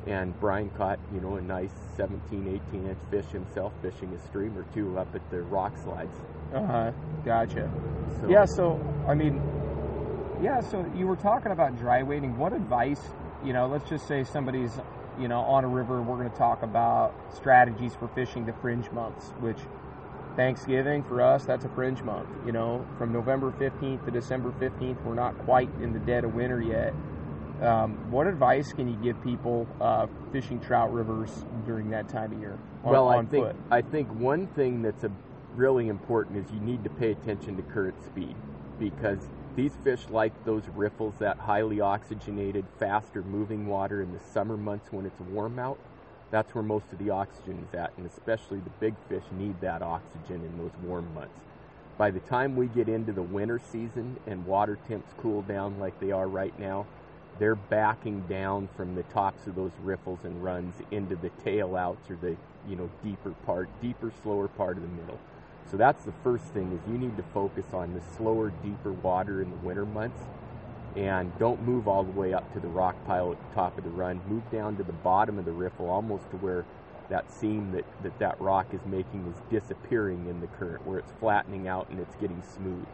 [0.08, 4.66] And Brian caught, you know, a nice 17, 18 inch fish himself fishing a streamer
[4.74, 6.16] too up at the rock slides.
[6.54, 6.92] Uh huh.
[7.28, 7.70] Gotcha.
[8.22, 9.42] So, Yeah, so I mean,
[10.42, 12.38] yeah, so you were talking about dry wading.
[12.38, 13.02] What advice,
[13.44, 14.80] you know, let's just say somebody's,
[15.20, 18.90] you know, on a river, we're going to talk about strategies for fishing the fringe
[18.92, 19.58] months, which
[20.38, 22.30] Thanksgiving for us, that's a fringe month.
[22.46, 26.34] You know, from November 15th to December 15th, we're not quite in the dead of
[26.34, 26.94] winter yet.
[27.62, 32.40] Um, what advice can you give people uh, fishing trout rivers during that time of
[32.40, 32.58] year?
[32.86, 33.56] On, well, I think foot?
[33.70, 35.12] I think one thing that's a
[35.58, 38.36] really important is you need to pay attention to current speed
[38.80, 44.56] because these fish like those riffles, that highly oxygenated, faster moving water in the summer
[44.56, 45.80] months when it's warm out.
[46.30, 49.82] That's where most of the oxygen is at, and especially the big fish need that
[49.82, 51.40] oxygen in those warm months.
[51.98, 56.00] By the time we get into the winter season and water temps cool down like
[56.00, 56.86] they are right now,
[57.40, 62.12] they're backing down from the tops of those riffles and runs into the tail outs
[62.12, 62.36] or the
[62.68, 65.20] you know deeper part, deeper, slower part of the middle.
[65.70, 69.42] So that's the first thing is you need to focus on the slower, deeper water
[69.42, 70.22] in the winter months
[70.96, 73.84] and don't move all the way up to the rock pile at the top of
[73.84, 74.22] the run.
[74.28, 76.66] Move down to the bottom of the riffle almost to where
[77.10, 81.12] that seam that, that that rock is making is disappearing in the current, where it's
[81.20, 82.86] flattening out and it's getting smooth.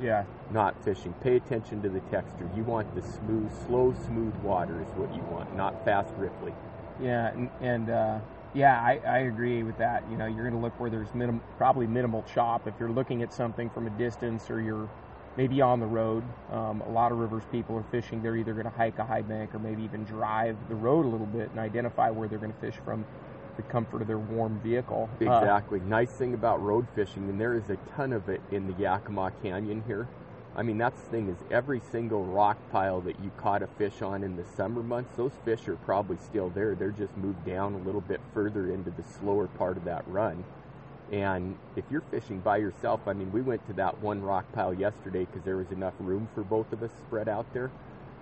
[0.00, 1.14] yeah, Not fishing.
[1.22, 2.50] Pay attention to the texture.
[2.56, 6.52] You want the smooth, slow, smooth water is what you want, not fast riffly.
[7.00, 8.18] Yeah, and, and uh,
[8.54, 10.04] yeah, I, I agree with that.
[10.10, 12.66] You know, you're going to look where there's minim, probably minimal chop.
[12.66, 14.88] If you're looking at something from a distance or you're
[15.36, 18.22] maybe on the road, um, a lot of rivers people are fishing.
[18.22, 21.08] They're either going to hike a high bank or maybe even drive the road a
[21.08, 23.06] little bit and identify where they're going to fish from
[23.56, 25.08] the comfort of their warm vehicle.
[25.14, 25.80] Uh, Exactly.
[25.80, 29.32] nice thing about road fishing, and there is a ton of it in the Yakima
[29.42, 30.08] Canyon here.
[30.54, 34.02] I mean, that's the thing is every single rock pile that you caught a fish
[34.02, 36.74] on in the summer months, those fish are probably still there.
[36.74, 40.44] They're just moved down a little bit further into the slower part of that run.
[41.10, 44.74] And if you're fishing by yourself, I mean, we went to that one rock pile
[44.74, 47.70] yesterday because there was enough room for both of us spread out there.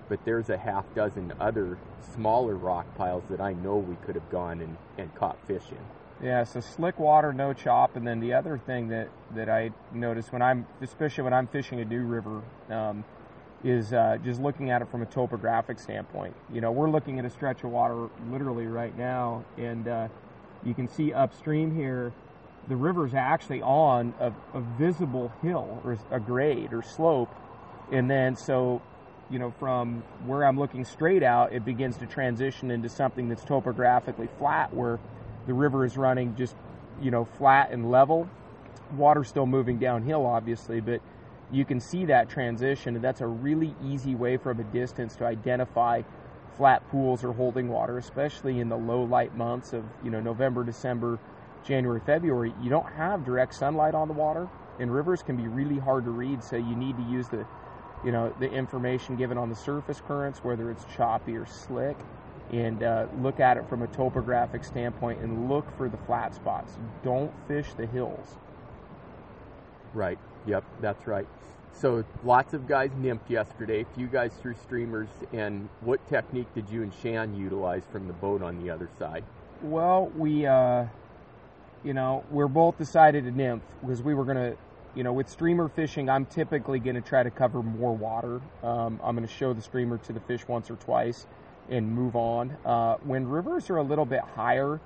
[0.09, 1.79] But there's a half dozen other
[2.15, 6.00] smaller rock piles that I know we could have gone and, and caught fish in.
[6.23, 10.31] Yeah, so slick water, no chop, and then the other thing that that I notice
[10.31, 13.05] when I'm, especially when I'm fishing a new river, um,
[13.65, 16.37] is uh, just looking at it from a topographic standpoint.
[16.53, 20.09] You know, we're looking at a stretch of water literally right now, and uh,
[20.63, 22.13] you can see upstream here,
[22.69, 27.35] the river's actually on a, a visible hill or a grade or slope,
[27.91, 28.83] and then so
[29.31, 33.45] you know, from where I'm looking straight out, it begins to transition into something that's
[33.45, 34.99] topographically flat, where
[35.47, 36.57] the river is running just,
[37.01, 38.29] you know, flat and level.
[38.97, 41.01] Water's still moving downhill, obviously, but
[41.53, 45.25] you can see that transition, and that's a really easy way from a distance to
[45.25, 46.03] identify
[46.57, 50.65] flat pools or holding water, especially in the low light months of, you know, November,
[50.65, 51.19] December,
[51.65, 52.55] January, February.
[52.63, 54.49] You don't have direct sunlight on the water,
[54.79, 57.47] and rivers can be really hard to read, so you need to use the
[58.05, 61.99] you know the information given on the surface currents, whether it's choppy or slick,
[62.53, 66.75] and uh, look at it from a topographic standpoint and look for the flat spots.
[67.05, 68.37] Don't fish the hills.
[69.95, 70.19] Right.
[70.47, 71.27] Yep, that's right.
[71.73, 73.83] So lots of guys nymped yesterday.
[73.83, 75.09] A few guys threw streamers.
[75.33, 79.25] And what technique did you and Shan utilize from the boat on the other side?
[79.63, 80.87] Well, we, uh,
[81.85, 84.55] you know, we're both decided to nymph because we were gonna,
[84.95, 88.41] you know, with streamer fishing, I'm typically gonna try to cover more water.
[88.63, 91.27] Um, I'm gonna show the streamer to the fish once or twice
[91.71, 92.57] and move on.
[92.65, 94.81] Uh, when rivers are a little bit higher,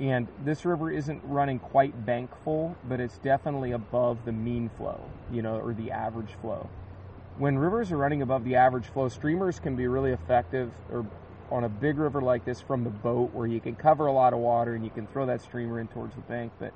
[0.00, 5.00] and this river isn't running quite bank full, but it's definitely above the mean flow,
[5.30, 6.68] you know, or the average flow.
[7.38, 11.06] When rivers are running above the average flow, streamers can be really effective or
[11.50, 14.32] on a big river like this from the boat where you can cover a lot
[14.32, 16.50] of water and you can throw that streamer in towards the bank.
[16.58, 16.72] But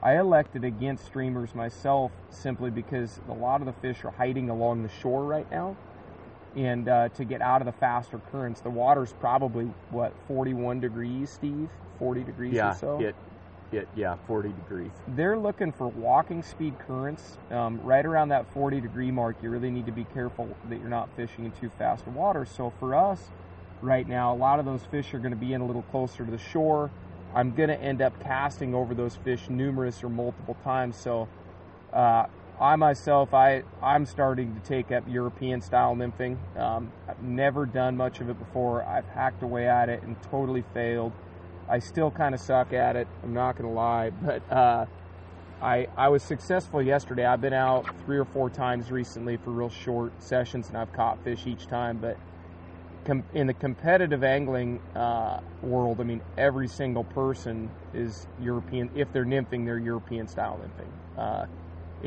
[0.00, 4.84] I elected against streamers myself simply because a lot of the fish are hiding along
[4.84, 5.76] the shore right now.
[6.56, 11.30] And uh, to get out of the faster currents, the water's probably, what, 41 degrees,
[11.30, 11.68] Steve?
[11.98, 13.00] 40 degrees yeah, or so?
[13.00, 13.14] it,
[13.72, 14.90] it, yeah, 40 degrees.
[15.08, 19.36] they're looking for walking speed currents um, right around that 40 degree mark.
[19.42, 22.44] You really need to be careful that you're not fishing in too fast water.
[22.44, 23.20] So for us
[23.80, 26.24] right now, a lot of those fish are going to be in a little closer
[26.24, 26.90] to the shore.
[27.34, 30.96] I'm going to end up casting over those fish numerous or multiple times.
[30.96, 31.28] So
[31.92, 32.26] uh,
[32.60, 36.38] I myself, I I'm starting to take up European style nymphing.
[36.56, 38.84] Um, I've never done much of it before.
[38.84, 41.12] I've hacked away at it and totally failed.
[41.68, 43.08] I still kind of suck at it.
[43.22, 44.86] I'm not going to lie, but uh,
[45.60, 47.24] I, I was successful yesterday.
[47.24, 51.24] I've been out three or four times recently for real short sessions, and I've caught
[51.24, 51.98] fish each time.
[51.98, 52.18] But
[53.04, 58.90] com- in the competitive angling uh, world, I mean, every single person is European.
[58.94, 61.18] If they're nymphing, they're European style nymphing.
[61.18, 61.46] Uh,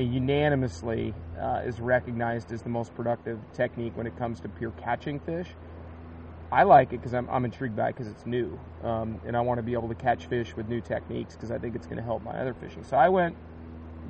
[0.04, 5.20] unanimously uh, is recognized as the most productive technique when it comes to pure catching
[5.20, 5.48] fish.
[6.52, 9.42] I like it because I'm, I'm intrigued by it because it's new, um, and I
[9.42, 11.98] want to be able to catch fish with new techniques because I think it's going
[11.98, 12.84] to help my other fishing.
[12.84, 13.36] So I went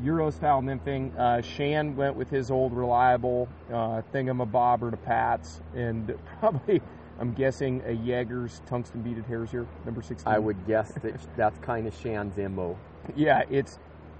[0.04, 1.18] Euro style nymphing.
[1.18, 6.82] Uh, Shan went with his old reliable uh, thingamabobber to Pats, and probably
[7.20, 10.32] I'm guessing a Jaeger's tungsten beaded hare's ear, number 16.
[10.32, 12.78] I would guess that that's kind of Shan's mo.
[13.16, 13.80] Yeah, it's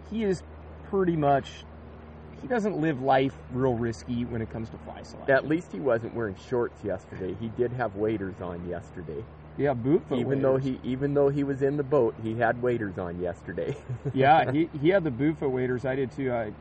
[0.10, 0.42] he is
[0.90, 1.66] pretty much
[2.42, 5.36] he doesn't live life real risky when it comes to fly selection.
[5.36, 7.36] At least he wasn't wearing shorts yesterday.
[7.40, 9.24] He did have waders on yesterday.
[9.58, 10.42] Yeah, boot even waders.
[10.44, 13.76] though he even though he was in the boat, he had waders on yesterday.
[14.14, 15.84] yeah, he, he had the boot foot waders.
[15.84, 16.32] I did too.
[16.32, 16.52] I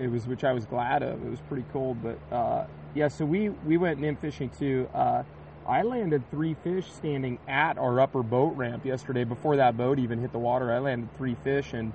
[0.00, 1.24] it was which I was glad of.
[1.24, 3.08] It was pretty cold, but uh, yeah.
[3.08, 4.88] So we we went nymph fishing too.
[4.94, 5.24] Uh,
[5.66, 9.24] I landed three fish standing at our upper boat ramp yesterday.
[9.24, 11.92] Before that boat even hit the water, I landed three fish and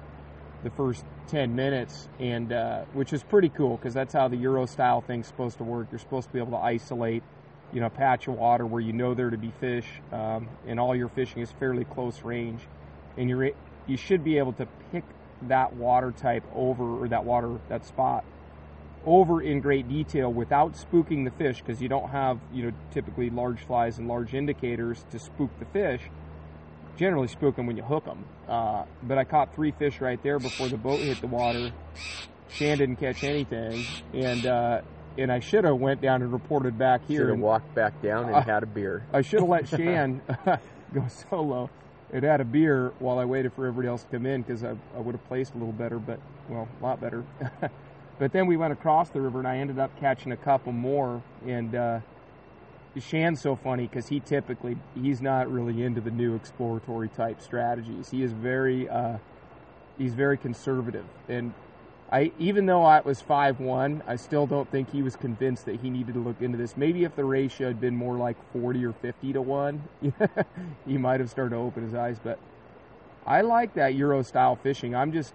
[0.63, 4.65] the first 10 minutes, and uh, which is pretty cool because that's how the Euro
[4.65, 5.87] style thing's supposed to work.
[5.91, 7.23] You're supposed to be able to isolate,
[7.73, 10.79] you know, a patch of water where you know there to be fish, um, and
[10.79, 12.61] all your fishing is fairly close range,
[13.17, 13.51] and you're
[13.85, 15.03] you should be able to pick
[15.43, 18.23] that water type over or that water that spot
[19.05, 23.29] over in great detail without spooking the fish because you don't have you know typically
[23.29, 26.01] large flies and large indicators to spook the fish
[26.97, 28.25] generally spook them when you hook them.
[28.47, 31.71] Uh, but I caught three fish right there before the boat hit the water.
[32.49, 34.81] Shan didn't catch anything, and uh,
[35.17, 37.21] and I should have went down and reported back here.
[37.21, 39.05] Should have walked back down and I- had a beer.
[39.11, 40.21] I should have let Shan
[40.93, 41.69] go solo
[42.11, 44.75] and had a beer while I waited for everybody else to come in because I,
[44.95, 47.23] I would have placed a little better, but well, a lot better.
[48.19, 51.23] but then we went across the river and I ended up catching a couple more.
[51.47, 51.99] And uh,
[53.01, 58.11] Shan's so funny because he typically he's not really into the new exploratory type strategies.
[58.11, 59.17] He is very uh,
[59.97, 61.53] he's very conservative and.
[62.11, 65.81] I, even though I was five one, I still don't think he was convinced that
[65.81, 66.77] he needed to look into this.
[66.77, 69.83] Maybe if the ratio had been more like forty or fifty to one,
[70.85, 72.19] he might have started to open his eyes.
[72.23, 72.37] But
[73.25, 74.95] I like that Euro style fishing.
[74.95, 75.33] I'm just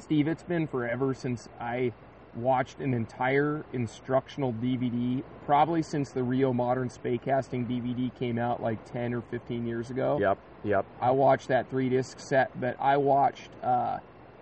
[0.00, 0.26] Steve.
[0.28, 1.92] It's been forever since I
[2.34, 5.22] watched an entire instructional DVD.
[5.46, 9.90] Probably since the Rio Modern Spay Casting DVD came out like ten or fifteen years
[9.90, 10.18] ago.
[10.20, 10.86] Yep, yep.
[11.00, 13.98] I watched that three disc set, but I watched uh,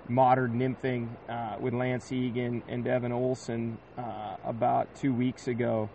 [0.09, 5.89] Modern Nymphing uh, with Lance Egan and Devin Olson uh, about two weeks ago.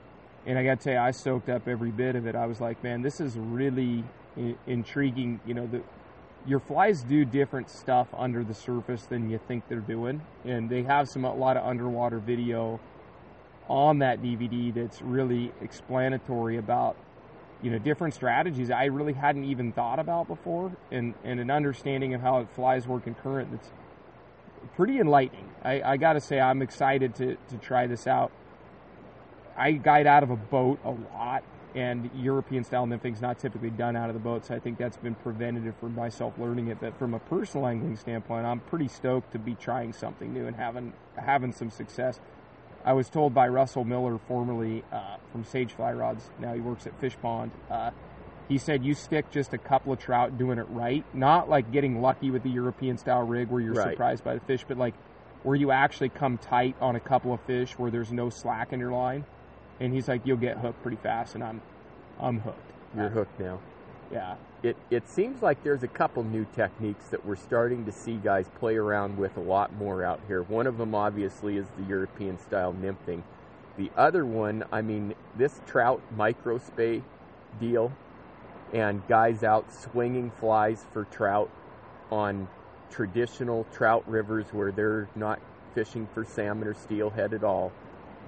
[0.45, 2.35] And I got to tell you, I soaked up every bit of it.
[2.35, 4.03] I was like, man, this is really
[4.37, 5.39] I- intriguing.
[5.45, 5.81] You know, the,
[6.45, 10.21] your flies do different stuff under the surface than you think they're doing.
[10.43, 12.79] And they have some a lot of underwater video
[13.69, 16.97] on that DVD that's really explanatory about
[17.61, 22.13] you know different strategies I really hadn't even thought about before, and and an understanding
[22.13, 23.71] of how flies work in current that's
[24.75, 25.49] pretty enlightening.
[25.63, 28.31] I, I got to say I'm excited to to try this out.
[29.55, 31.43] I guide out of a boat a lot,
[31.75, 34.77] and European style nymphing is not typically done out of the boat, so I think
[34.77, 36.79] that's been preventative for myself learning it.
[36.79, 40.55] But from a personal angling standpoint, I'm pretty stoked to be trying something new and
[40.55, 42.19] having having some success.
[42.85, 46.85] I was told by Russell Miller, formerly uh, from Sage Fly Rods, now he works
[46.85, 47.51] at Fish Pond.
[47.71, 47.91] Uh,
[48.49, 52.01] he said you stick just a couple of trout doing it right, not like getting
[52.01, 53.91] lucky with the European style rig where you're Right.
[53.91, 54.93] surprised by the fish, but like
[55.43, 58.79] where you actually come tight on a couple of fish where there's no slack in
[58.79, 59.25] your line.
[59.79, 61.61] And he's like, you'll get hooked pretty fast, and I'm,
[62.19, 62.71] I'm hooked.
[62.95, 63.59] You're hooked now.
[64.11, 68.15] Yeah, It it seems like there's a couple new techniques that we're starting to see
[68.17, 70.43] guys play around with a lot more out here.
[70.43, 73.23] One of them obviously is the European style nymphing.
[73.77, 77.01] The other one, I mean, this trout micro spay
[77.59, 77.91] deal
[78.71, 81.49] and guys out swinging flies for trout
[82.11, 82.47] on
[82.91, 85.39] traditional trout rivers where they're not
[85.73, 87.71] fishing for salmon or steelhead at all.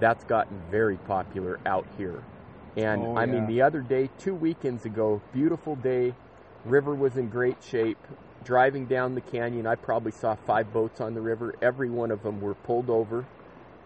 [0.00, 2.22] That's gotten very popular out here.
[2.76, 6.14] And Oh, I mean, the other day, two weekends ago, beautiful day,
[6.64, 7.98] river was in great shape.
[8.44, 11.54] Driving down the canyon, I probably saw five boats on the river.
[11.62, 13.24] Every one of them were pulled over.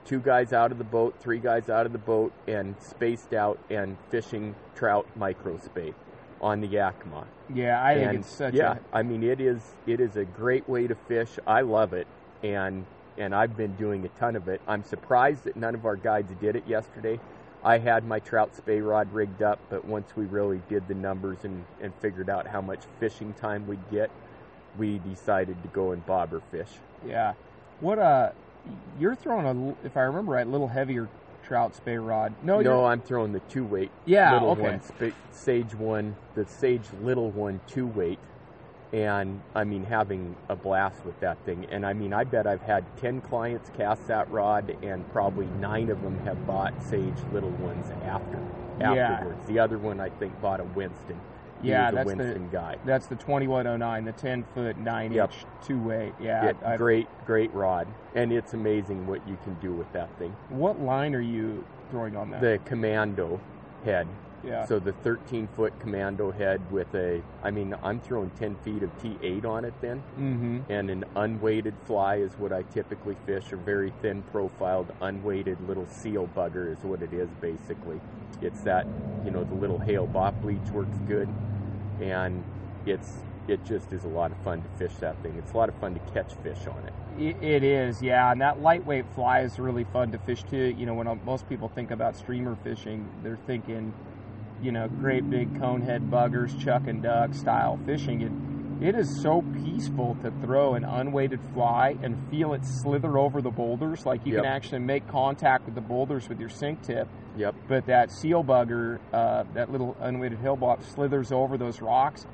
[0.05, 3.59] Two guys out of the boat, three guys out of the boat, and spaced out
[3.70, 5.94] and fishing trout micro spay
[6.40, 7.27] on the Yakima.
[7.55, 10.68] yeah, I think it's such yeah, a I mean it is it is a great
[10.68, 11.38] way to fish.
[11.46, 12.07] I love it,
[12.42, 12.87] and
[13.21, 14.63] and I've been doing a ton of it.
[14.67, 17.21] I'm surprised that none of our guides did it yesterday.
[17.63, 21.45] I had my trout spay rod rigged up, but once we really did the numbers
[21.45, 24.11] and, and figured out how much fishing time we'd get,
[24.79, 26.71] we decided to go and bobber fish.
[27.07, 27.35] Yeah.
[27.81, 28.31] What uh,
[28.99, 31.11] you're throwing a, if I remember right, a little heavier
[31.43, 32.33] trout spay rod.
[32.43, 34.63] No, no, I'm throwing the two weight Yeah, little okay.
[34.63, 38.19] one, sage one, the sage little one two weight,
[38.92, 41.66] and I mean having a blast with that thing.
[41.70, 45.90] And I mean, I bet I've had ten clients cast that rod, and probably nine
[45.90, 48.38] of them have bought sage little ones after
[48.81, 48.92] Yeah.
[48.92, 49.46] afterwards.
[49.46, 51.20] The other one I think bought a Winston.
[51.62, 52.76] He Yeah, that's the- Winston guy.
[52.87, 55.31] that's the 2109, the 10 foot 9 Yep.
[55.31, 56.14] inch two weight.
[56.18, 56.44] Yeah.
[56.46, 60.35] Yeah, I- great, great rod, and it's amazing what you can do with that thing.
[60.48, 62.40] what line are you throwing on that?
[62.40, 63.38] The commando
[63.85, 64.07] head.
[64.44, 64.64] Yeah.
[64.66, 68.90] So the 13 foot commando head with a, I mean, I'm throwing 10 feet of
[69.03, 70.61] T8 on it then, mm-hmm.
[70.70, 75.87] and an unweighted fly is what I typically fish, a very thin profiled, unweighted little
[75.87, 78.00] seal bugger is what it is basically.
[78.40, 78.87] It's that,
[79.24, 81.29] you know, the little Hale Bopp leech works good,
[82.00, 82.42] and
[82.87, 85.35] it's, it just is a lot of fun to fish that thing.
[85.37, 86.94] It's a lot of fun to catch fish on it.
[87.18, 90.74] It, it is, yeah, and that lightweight fly is really fun to fish too.
[90.79, 93.92] You know, when uh, most people think about streamer fishing, they're thinking,
[94.62, 98.23] you know, great big conehead buggers, chuck and duck style fishing.
[98.23, 103.42] And it is so peaceful to throw an unweighted fly and feel it slither over
[103.42, 104.07] the boulders.
[104.07, 104.42] Like you Yep.
[104.42, 107.09] can actually make contact with the boulders with your sink tip.
[107.37, 107.55] Yep.
[107.68, 112.27] But that seal bugger, uh, that little unweighted Hale Bopp, slithers over those rocks.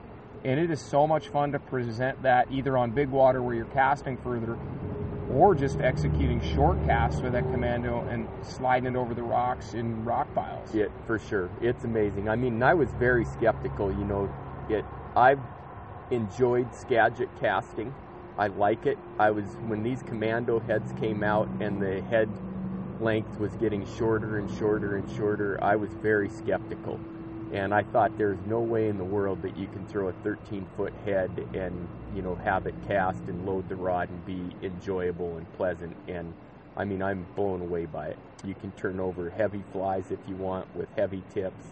[0.44, 3.64] And it is so much fun to present that either on big water where you're
[3.66, 4.56] casting further
[5.32, 10.04] or just executing short casts with that commando and sliding it over the rocks in
[10.04, 10.74] rock piles.
[10.74, 11.50] It for sure.
[11.60, 12.28] It's amazing.
[12.28, 13.90] I mean, I was very skeptical.
[13.90, 14.34] You know,
[14.68, 14.84] it.
[15.16, 15.40] I've
[16.10, 17.94] enjoyed Skagit casting.
[18.38, 18.98] I like it.
[19.18, 22.28] I was when these commando heads came out and the head
[23.00, 25.58] length was getting shorter and shorter and shorter.
[25.62, 27.00] I was very skeptical,
[27.52, 30.66] and I thought there's no way in the world that you can throw a 13
[30.76, 35.36] foot head and you know have it cast and load the rod and be enjoyable
[35.36, 35.94] and pleasant.
[36.08, 36.32] And
[36.76, 38.18] I mean, I'm blown away by it.
[38.44, 41.66] You can turn over heavy flies if you want with heavy tips,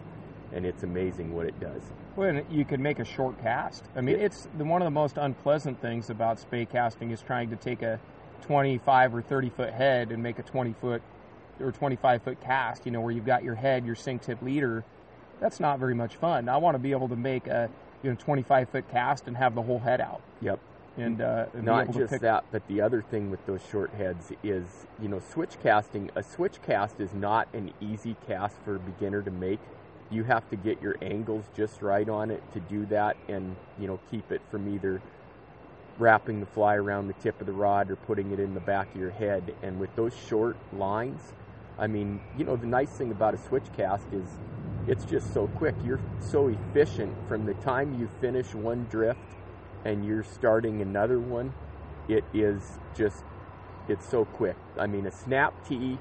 [0.52, 1.82] and it's amazing what it does.
[2.16, 3.84] Well, and you can make a short cast.
[3.96, 4.26] I mean, Yeah.
[4.26, 7.82] it's the, one of the most unpleasant things about spey casting is trying to take
[7.82, 7.98] a
[8.42, 11.02] 25 or 30 foot head and make a 20 foot
[11.60, 12.84] or 25 foot cast.
[12.86, 14.84] You know, where you've got your head, your sink tip leader.
[15.40, 16.48] That's not very much fun.
[16.48, 17.68] I want to be able to make a
[18.04, 20.20] you know 25 foot cast and have the whole head out.
[20.42, 20.60] Yep.
[20.96, 24.86] And, uh, and Not just that, but the other thing with those short heads is,
[25.02, 26.08] you know, switch casting.
[26.14, 29.58] A switch cast is not an easy cast for a beginner to make.
[30.10, 33.88] You have to get your angles just right on it to do that, and you
[33.88, 35.02] know, keep it from either
[35.98, 38.94] wrapping the fly around the tip of the rod or putting it in the back
[38.94, 39.54] of your head.
[39.62, 41.32] And with those short lines,
[41.76, 44.26] I mean, you know, the nice thing about a switch cast is
[44.86, 45.74] it's just so quick.
[45.84, 49.20] You're so efficient from the time you finish one drift
[49.84, 51.52] and you're starting another one.
[52.08, 53.24] It is just,
[53.88, 54.56] it's so quick.
[54.78, 55.98] I mean, a snap T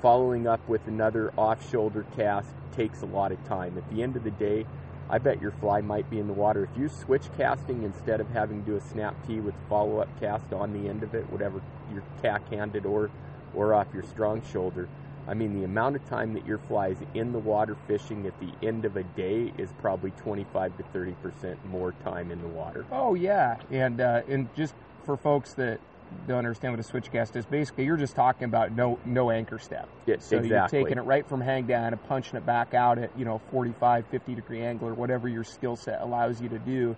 [0.00, 3.76] following up with another off shoulder cast takes a lot of time.
[3.76, 4.66] At the end of the day,
[5.08, 6.64] I bet your fly might be in the water.
[6.64, 10.08] If you switch casting instead of having to do a snap T with follow up
[10.18, 11.60] cast on the end of it, whatever
[11.92, 13.10] your tack handed or
[13.54, 14.88] or off your strong shoulder,
[15.26, 18.34] I mean the amount of time that your fly is in the water fishing at
[18.40, 22.48] the end of a day is probably 25 to 30 percent more time in the
[22.48, 22.84] water.
[22.92, 25.80] Oh yeah, and uh, and just for folks that
[26.28, 29.58] don't understand what a switch cast is, basically you're just talking about no no anchor
[29.58, 29.88] step.
[30.06, 30.78] Yeah, So exactly.
[30.80, 33.40] you're taking it right from hang down and punching it back out at you know
[33.50, 36.96] 45, 50 degree angle or whatever your skill set allows you to do.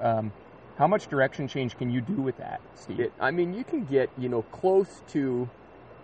[0.00, 0.32] Um,
[0.78, 3.00] how much direction change can you do with that, Steve?
[3.00, 5.48] It, I mean, you can get you know close to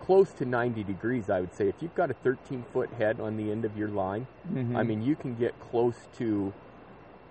[0.02, 1.30] close to 90 degrees.
[1.30, 3.88] I would say if you've got a 13 foot head on the end of your
[3.88, 4.76] line, Mhm.
[4.76, 6.52] I mean, you can get close to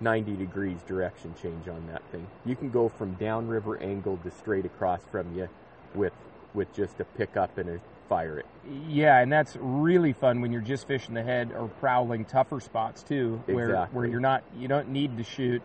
[0.00, 2.26] 90 degrees direction change on that thing.
[2.46, 5.48] You can go from downriver angle to straight across from you
[5.94, 6.12] with
[6.54, 7.80] with just a pickup and a
[8.10, 8.46] fire it.
[8.86, 13.02] Yeah, and that's really fun when you're just fishing the head or prowling tougher spots
[13.02, 13.96] too, where Exactly.
[13.96, 15.62] where you're not you don't need to shoot.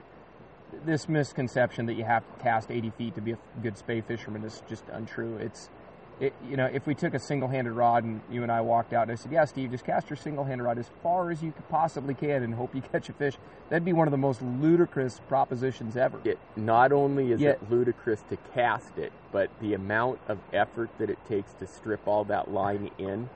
[0.86, 4.44] This misconception that you have to cast 80 feet to be a good spey fisherman
[4.46, 5.36] is just untrue.
[5.38, 5.70] It's
[6.20, 9.04] it, you know, if we took a single-handed rod and you and I walked out
[9.04, 12.16] and I said, "Yeah, Steve, just cast your single-handed rod as far as you possibly
[12.16, 13.38] can and hope you catch a fish,"
[13.70, 16.20] that'd be one of the most ludicrous propositions ever.
[16.24, 17.52] It not only is Yeah.
[17.52, 22.08] it ludicrous to cast it, but the amount of effort that it takes to strip
[22.08, 23.30] all that line in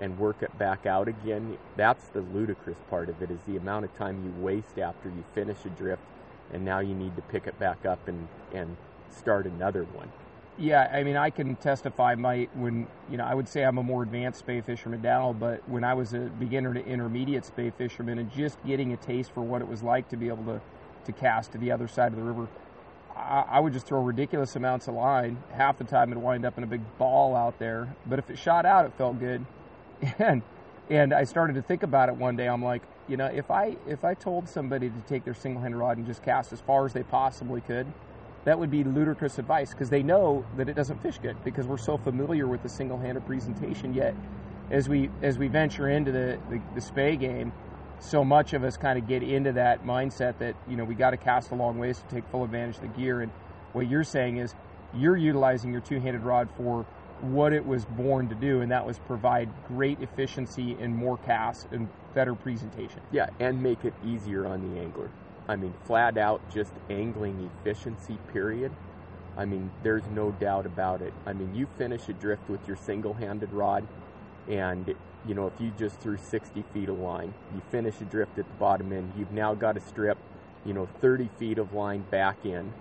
[0.00, 3.84] and work it back out again, that's the ludicrous part of it is the amount
[3.84, 6.02] of time you waste after you finish a drift
[6.52, 8.76] and now you need to pick it back up and, and
[9.10, 10.10] start another one.
[10.58, 12.14] Yeah, I mean, I can testify.
[12.14, 15.68] My when you know, I would say I'm a more advanced spey fisherman now, but
[15.68, 19.42] when I was a beginner to intermediate spey fisherman, and just getting a taste for
[19.42, 20.60] what it was like to be able to
[21.06, 22.48] to cast to the other side of the river,
[23.16, 25.42] I, I would just throw ridiculous amounts of line.
[25.52, 27.94] Half the time it'd wind up in a big ball out there.
[28.06, 29.44] But if it shot out, it felt good.
[30.20, 30.42] And
[30.90, 32.46] and I started to think about it one day.
[32.48, 35.96] I'm like, you know, if I if I told somebody to take their single-handed rod
[35.98, 37.86] and just cast as far as they possibly could,
[38.44, 41.78] that would be ludicrous advice because they know that it doesn't fish good because we're
[41.78, 43.94] so familiar with the single-handed presentation.
[43.94, 44.14] Yet,
[44.70, 47.52] as we as we venture into the the, the spey game,
[48.00, 51.10] so much of us kind of get into that mindset that you know we got
[51.10, 53.22] to cast a long ways to take full advantage of the gear.
[53.22, 53.32] And
[53.72, 54.54] what you're saying is
[54.94, 56.86] you're utilizing your two-handed rod for
[57.20, 61.66] what it was born to do, and that was provide great efficiency and more casts
[61.70, 63.00] and better presentation.
[63.10, 65.10] Yeah, and make it easier on the angler.
[65.48, 68.72] I mean, flat out, just angling efficiency, period.
[69.36, 71.12] I mean, there's no doubt about it.
[71.26, 73.86] I mean, you finish a drift with your single handed rod,
[74.48, 74.94] and,
[75.26, 78.46] you know, if you just threw 60 feet of line, you finish a drift at
[78.46, 80.18] the bottom end, you've now got to strip,
[80.64, 82.72] you know, 30 feet of line back in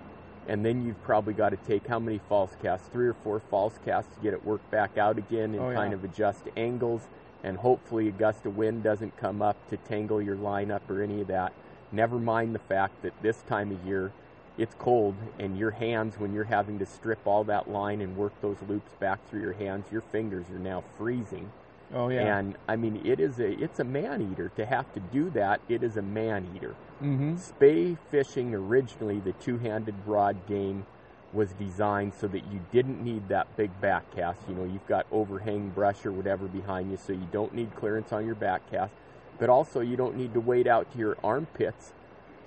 [0.48, 2.88] and then you've probably got to take how many false casts?
[2.90, 5.76] Three or four false casts to get it worked back out again and Oh, yeah.
[5.76, 7.08] kind of adjust angles.
[7.44, 11.22] And hopefully, a gust of wind doesn't come up to tangle your lineup or any
[11.22, 11.54] of that.
[11.94, 14.12] Never mind the fact that this time of year
[14.58, 18.34] it's cold, and your hands, when you're having to strip all that line and work
[18.42, 21.52] those loops back through your hands, your fingers are now freezing.
[21.94, 22.38] Oh yeah.
[22.38, 25.62] And I mean, it is a it's a man eater to have to do that.
[25.70, 26.76] It is a man eater.
[27.02, 27.38] mm-hmm.
[27.38, 30.86] Spey fishing originally, the two handed rod game
[31.32, 34.40] was designed so that you didn't need that big back cast.
[34.48, 38.14] You know, you've got overhang brush or whatever behind you, so you don't need clearance
[38.14, 38.94] on your back cast.
[39.40, 41.94] But also, you don't need to wade out to your armpits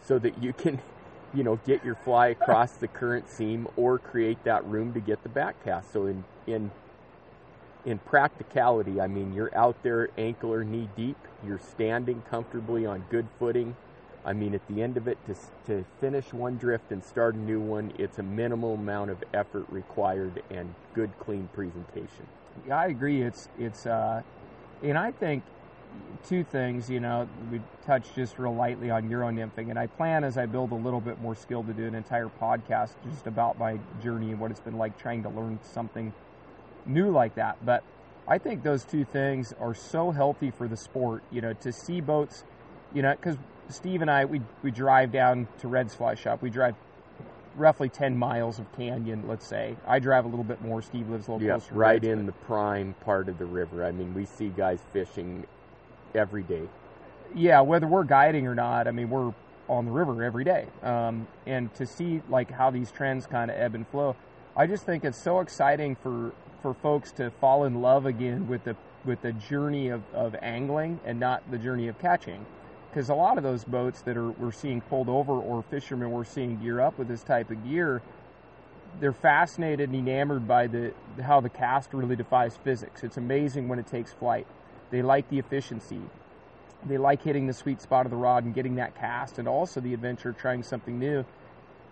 [0.03, 0.81] so that you can,
[1.35, 5.23] you know, get your fly across the current seam or create that room to get
[5.23, 5.93] the back cast.
[5.93, 6.71] So, in, in
[7.87, 11.17] in practicality, I mean, you're out there ankle or knee deep,
[11.47, 13.77] you're standing comfortably on good footing.
[14.25, 17.39] I mean, at the end of it, to, to finish one drift and start a
[17.39, 22.27] new one, it's a minimal amount of effort required and good, clean presentation.
[22.67, 23.23] Yeah, I agree.
[23.23, 24.23] It's it's uh,
[24.83, 25.45] and I think
[26.25, 26.89] two things.
[26.91, 30.47] You know, we touched just real lightly on Euro nymphing, and I plan as I
[30.47, 34.31] build a little bit more skill to do an entire podcast just about my journey
[34.31, 36.13] and what it's been like trying to learn something
[36.85, 37.65] new like that.
[37.65, 37.83] But
[38.29, 41.23] I think those two things are so healthy for the sport.
[41.31, 42.45] You know, to see boats.
[42.95, 43.37] You know, because
[43.69, 46.41] Steve and I we we drive down to Red's Fly Shop.
[46.43, 46.77] We drive
[47.57, 49.77] roughly 10 miles of canyon, let's say.
[49.87, 50.83] I drive a little bit more.
[50.83, 51.75] Steve lives a little Yeah, closer.
[51.75, 53.85] right in the prime part of the river.
[53.85, 55.47] I mean, we see guys fishing
[56.15, 56.69] every day.
[57.35, 59.33] yeah, whether we're guiding or not, I mean, we're
[59.69, 60.67] on the river every day.
[60.83, 64.17] Um, and to see like how these trends kind of ebb and flow,
[64.57, 66.33] I just think it's so exciting for
[66.63, 71.01] for folks to fall in love again with the with the journey of, of angling
[71.05, 72.47] and not the journey of catching.
[72.91, 76.25] Because a lot of those boats that are we're seeing pulled over or fishermen we're
[76.25, 78.03] seeing gear up with this type of gear,
[79.01, 83.05] they're fascinated and enamored by the how the cast really defies physics.
[83.05, 84.47] It's amazing when it takes flight.
[84.91, 86.01] They like the efficiency
[86.89, 89.81] they like hitting the sweet spot of the rod and getting that cast, and also
[89.81, 91.25] the adventure of trying something new.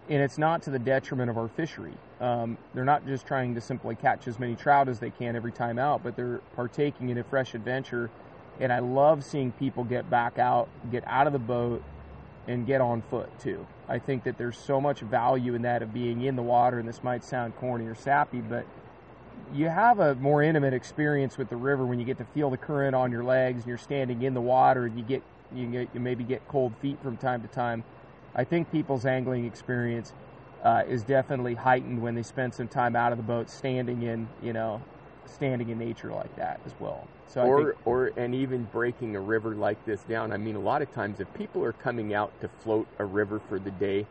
[0.08, 1.94] And it's not to the detriment of our fishery.
[2.20, 5.52] Um, they're not just trying to simply catch as many trout as they can every
[5.52, 8.10] time out, but they're partaking in a fresh adventure.
[8.60, 11.82] And I love seeing people get back out, get out of the boat,
[12.46, 13.66] and get on foot too.
[13.88, 16.86] I think that there's so much value in that of being in the water, and
[16.86, 18.66] this might sound corny or sappy, but
[19.54, 22.56] you have a more intimate experience with the river when you get to feel the
[22.56, 25.22] current on your legs and you're standing in the water and you get
[25.54, 27.84] you get you maybe get cold feet from time to time.
[28.34, 30.12] I think people's angling experience
[30.64, 34.28] uh, is definitely heightened when they spend some time out of the boat, standing in
[34.42, 34.82] you know,
[35.26, 37.06] standing in nature like that as well.
[37.28, 40.32] So I or think, or and even breaking a river like this down.
[40.32, 43.40] I mean, a lot of times if people are coming out to float a river
[43.48, 44.06] for the day,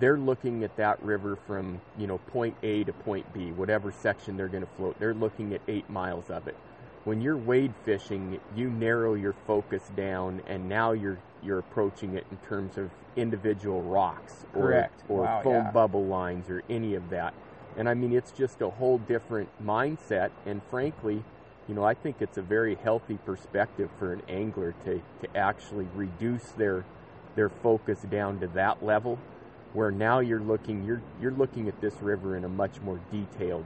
[0.00, 4.36] they're looking at that river from you know point A to point B, whatever section
[4.36, 4.98] they're going to float.
[4.98, 6.56] They're looking at eight miles of it.
[7.04, 12.26] When you're wade fishing, you narrow your focus down, and now you're you're approaching it
[12.30, 15.02] in terms of individual rocks or Correct.
[15.08, 15.70] or Wow, foam yeah.
[15.70, 17.34] bubble lines or any of that.
[17.76, 20.30] And I mean, it's just a whole different mindset.
[20.46, 21.22] And frankly,
[21.68, 25.88] you know, I think it's a very healthy perspective for an angler to, to actually
[25.94, 26.84] reduce their
[27.34, 29.18] their focus down to that level,
[29.74, 33.64] where now you're looking you're you're looking at this river in a much more detailed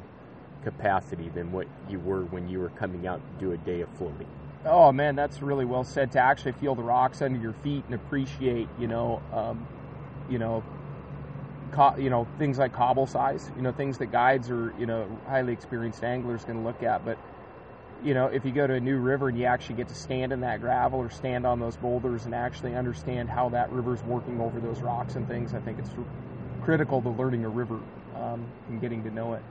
[0.65, 3.89] capacity than what you were when you were coming out to do a day of
[3.97, 4.27] floating.
[4.65, 6.11] Oh man, that's really well said.
[6.13, 9.67] To actually feel the rocks under your feet and appreciate, you know, um,
[10.29, 10.65] you know,
[11.71, 13.51] co- you know things like cobble size.
[13.57, 17.05] You know, things that guides or you know highly experienced anglers can look at.
[17.05, 17.19] But
[18.03, 20.33] you know, if you go to a new river and you actually get to stand
[20.33, 24.41] in that gravel or stand on those boulders and actually understand how that river's working
[24.41, 25.91] over those rocks and things, I think it's
[26.63, 27.81] critical to learning a river
[28.15, 29.43] um, and getting to know it.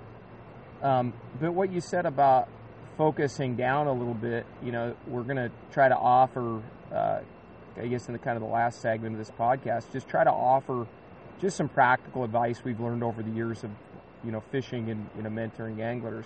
[0.81, 2.47] Um, but what you said about
[2.97, 6.61] focusing down a little bit, you know, we're going to try to offer,
[6.93, 7.19] uh,
[7.75, 10.31] I guess, in the kind of the last segment of this podcast, just try to
[10.31, 10.87] offer
[11.39, 13.71] just some practical advice we've learned over the years of,
[14.23, 16.25] you know, fishing and you know mentoring anglers.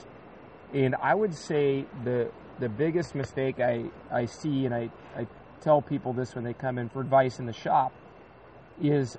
[0.74, 5.26] And I would say the the biggest mistake I, I see, and I, I
[5.62, 7.92] tell people this when they come in for advice in the shop,
[8.82, 9.18] is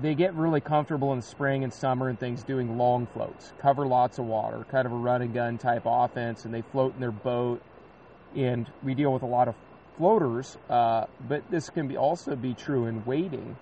[0.00, 4.18] they get really comfortable in spring and summer and things doing long floats, cover lots
[4.18, 7.10] of water, kind of a run and gun type offense, and they float in their
[7.10, 7.60] boat.
[8.36, 9.56] And we deal with a lot of
[9.98, 13.56] floaters, uh, but this can be also be true in wading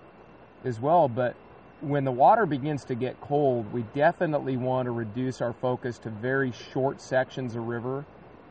[0.63, 1.07] as well.
[1.07, 1.35] But
[1.81, 6.09] when the water begins to get cold, we definitely want to reduce our focus to
[6.09, 8.05] very short sections of river,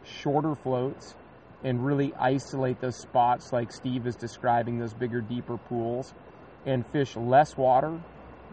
[0.05, 1.15] shorter floats,
[1.63, 6.15] and really isolate those spots like Steve is describing, those bigger, deeper pools
[6.65, 8.01] and fish less water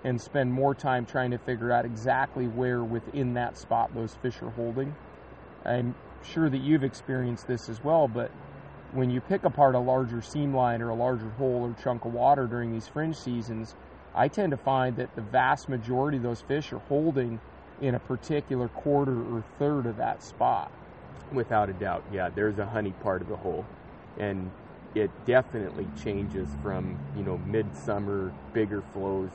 [0.03, 4.41] and spend more time trying to figure out exactly where within that spot those fish
[4.41, 4.95] are holding.
[5.65, 8.31] I'm sure that you've experienced this as well, but
[8.91, 12.13] when you pick apart a larger seam line or a larger hole or chunk of
[12.13, 13.75] water during these fringe seasons,
[14.15, 17.39] I tend to find that the vast majority of those fish are holding
[17.81, 20.71] in a particular quarter or third of that spot.
[21.33, 23.65] Without a doubt, yeah, there's a honey part of the hole.
[24.17, 24.51] And
[24.95, 29.31] it definitely changes from you know midsummer bigger flows.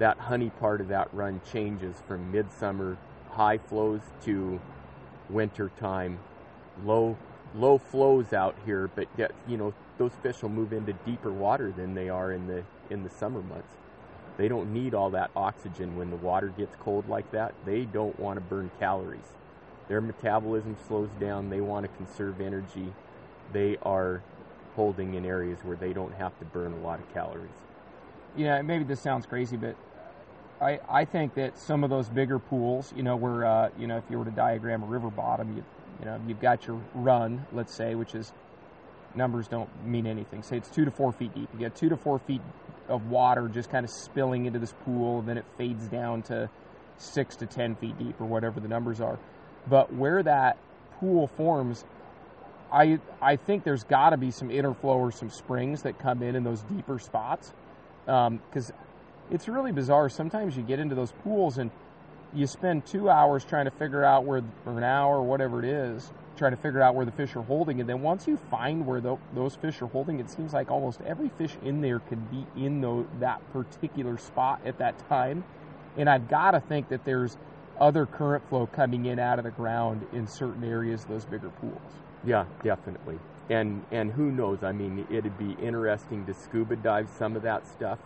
[0.00, 2.98] That honey part of that run changes from midsummer
[3.30, 4.60] high flows to
[5.30, 6.18] winter time
[6.84, 7.16] low
[7.54, 9.06] low flows out here, but
[9.46, 13.04] you know those fish will move into deeper water than they are in the in
[13.04, 13.74] the summer months.
[14.38, 17.54] They don't need all that oxygen when the water gets cold like that.
[17.66, 19.34] They don't want to burn calories.
[19.88, 21.50] Their metabolism slows down.
[21.50, 22.92] They want to conserve energy.
[23.52, 24.22] They are
[24.76, 27.50] holding in areas where they don't have to burn a lot of calories.
[28.36, 29.74] Yeah, maybe this sounds crazy, but
[30.60, 33.96] I, I think that some of those bigger pools, you know, where uh, you know
[33.96, 35.64] if you were to diagram a river bottom, you
[35.98, 38.32] you know you've got your run, let's say, which is
[39.16, 40.42] numbers don't mean anything.
[40.42, 41.48] Say it's two to four feet deep.
[41.52, 42.42] You get two to four feet
[42.88, 46.50] of water just kind of spilling into this pool, and then it fades down to
[46.96, 49.18] six to ten feet deep or whatever the numbers are.
[49.68, 50.58] But where that
[50.98, 51.84] pool forms,
[52.72, 56.34] I I think there's got to be some interflow or some springs that come in
[56.34, 57.52] in those deeper spots
[58.04, 58.76] because um,
[59.30, 60.08] it's really bizarre.
[60.08, 61.70] Sometimes you get into those pools and
[62.34, 65.64] you spend two hours trying to figure out where, or an hour or whatever it
[65.64, 67.80] is, trying to figure out where the fish are holding.
[67.80, 71.00] And then once you find where the, those fish are holding, it seems like almost
[71.02, 75.44] every fish in there could be in the, that particular spot at that time.
[75.96, 77.36] And I've got to think that there's
[77.78, 81.50] other current flow coming in out of the ground in certain areas of those bigger
[81.50, 81.80] pools.
[82.24, 83.18] Yeah, definitely.
[83.50, 84.62] And and who knows?
[84.62, 87.98] I mean, it'd be interesting to scuba dive some of that stuff,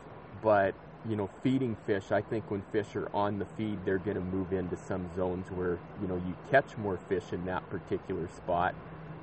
[0.42, 0.74] but
[1.08, 4.22] you know, feeding fish, I think when fish are on the feed, they're going to
[4.22, 8.74] move into some zones where, you know, you catch more fish in that particular spot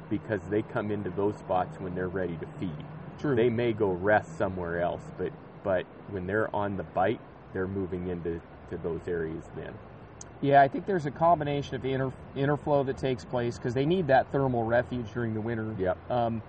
[0.09, 2.85] because they come into those spots when they're ready to feed.
[3.19, 3.35] True.
[3.35, 5.31] They may go rest somewhere else, but
[5.63, 7.19] but when they're on the bite,
[7.53, 9.73] they're moving into to those areas then.
[10.41, 14.07] Yeah, I think there's a combination of inter, interflow that takes place because they need
[14.07, 15.75] that thermal refuge during the winter.
[15.77, 16.11] Yep.
[16.11, 16.41] Um,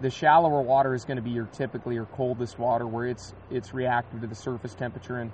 [0.00, 3.74] the shallower water is going to be your typically your coldest water where it's it's
[3.74, 5.32] reactive to the surface temperature and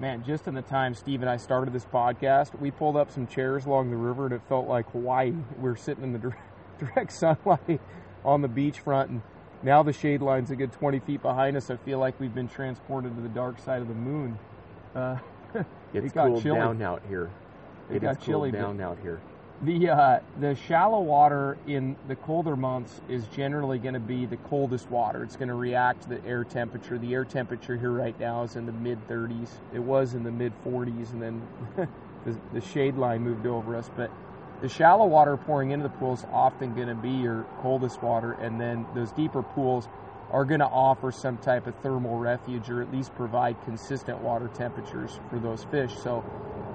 [0.00, 3.26] man just in the time steve and i started this podcast we pulled up some
[3.26, 6.32] chairs along the river and it felt like hawaii we are sitting in the
[6.78, 7.80] direct sunlight
[8.24, 9.22] on the beachfront and
[9.62, 12.48] now the shade line's a good 20 feet behind us i feel like we've been
[12.48, 14.38] transported to the dark side of the moon
[14.96, 15.16] uh,
[15.94, 16.58] It's it got cooled chilly.
[16.58, 17.30] down out here.
[17.90, 19.20] It It got is chilly, cooled but- down out here.
[19.64, 24.36] The uh, the shallow water in the colder months is generally going to be the
[24.36, 25.22] coldest water.
[25.22, 26.98] It's going to react to the air temperature.
[26.98, 29.50] The air temperature here right now is in the mid 30s.
[29.72, 31.42] It was in the mid 40s, and then
[32.24, 33.88] the, the shade line moved over us.
[33.96, 34.10] But
[34.62, 38.32] the shallow water pouring into the pool is often going to be your coldest water,
[38.32, 39.86] and then those deeper pools
[40.32, 44.50] are going to offer some type of thermal refuge or at least provide consistent water
[44.54, 45.94] temperatures for those fish.
[46.02, 46.20] So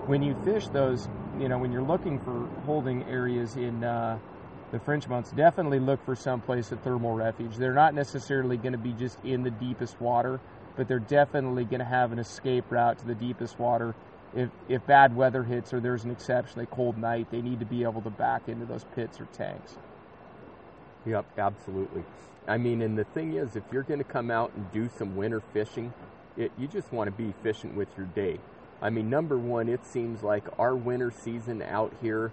[0.06, 1.10] when you fish those,
[1.40, 4.20] you know, when you're looking for holding areas in uh,
[4.72, 7.56] the fringe months, definitely look for some place of thermal refuge.
[7.56, 10.40] They're not necessarily going to be just in the deepest water,
[10.76, 13.96] but they're definitely going to have an escape route to the deepest water.
[14.36, 17.84] If, if bad weather hits or there's an exceptionally cold night, they need to be
[17.84, 19.78] able to back into those pits or tanks.
[21.06, 22.04] Yep, absolutely.
[22.48, 25.16] I mean, and the thing is, if you're going to come out and do some
[25.16, 25.94] winter fishing,
[26.36, 28.40] it, you just want to be efficient with your day.
[28.82, 32.32] I mean, number one, it seems like our winter season out here,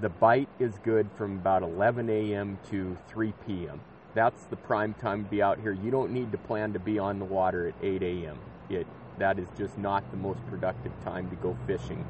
[0.00, 2.58] the bite is good from about 11 a.m.
[2.70, 3.80] to 3 p.m.
[4.14, 5.72] That's the prime time to be out here.
[5.72, 8.38] You don't need to plan to be on the water at 8 a.m.
[8.70, 8.86] it
[9.18, 12.04] that is just not the most productive time to go fishing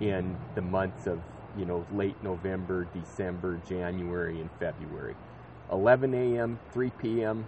[0.00, 1.20] in the months of
[1.56, 5.14] you know late November, December, January, and February.
[5.70, 7.46] 11 a.m., 3 p.m.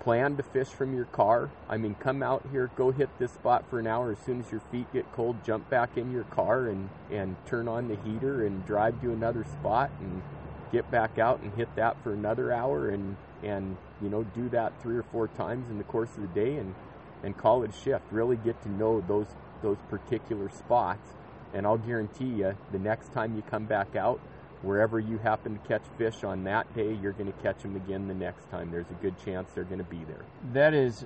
[0.00, 1.50] Plan to fish from your car.
[1.68, 4.12] I mean, come out here, go hit this spot for an hour.
[4.12, 7.66] As soon as your feet get cold, jump back in your car and and turn
[7.66, 10.22] on the heater and drive to another spot and
[10.70, 14.80] get back out and hit that for another hour and and you know do that
[14.80, 16.74] three or four times in the course of the day and
[17.22, 18.04] and call it a shift.
[18.10, 19.26] Really get to know those
[19.62, 21.08] those particular spots,
[21.52, 24.20] and I'll guarantee you, the next time you come back out,
[24.62, 28.08] wherever you happen to catch fish on that day, you're going to catch them again
[28.08, 28.70] the next time.
[28.70, 30.24] There's a good chance they're going to be there.
[30.52, 31.04] That is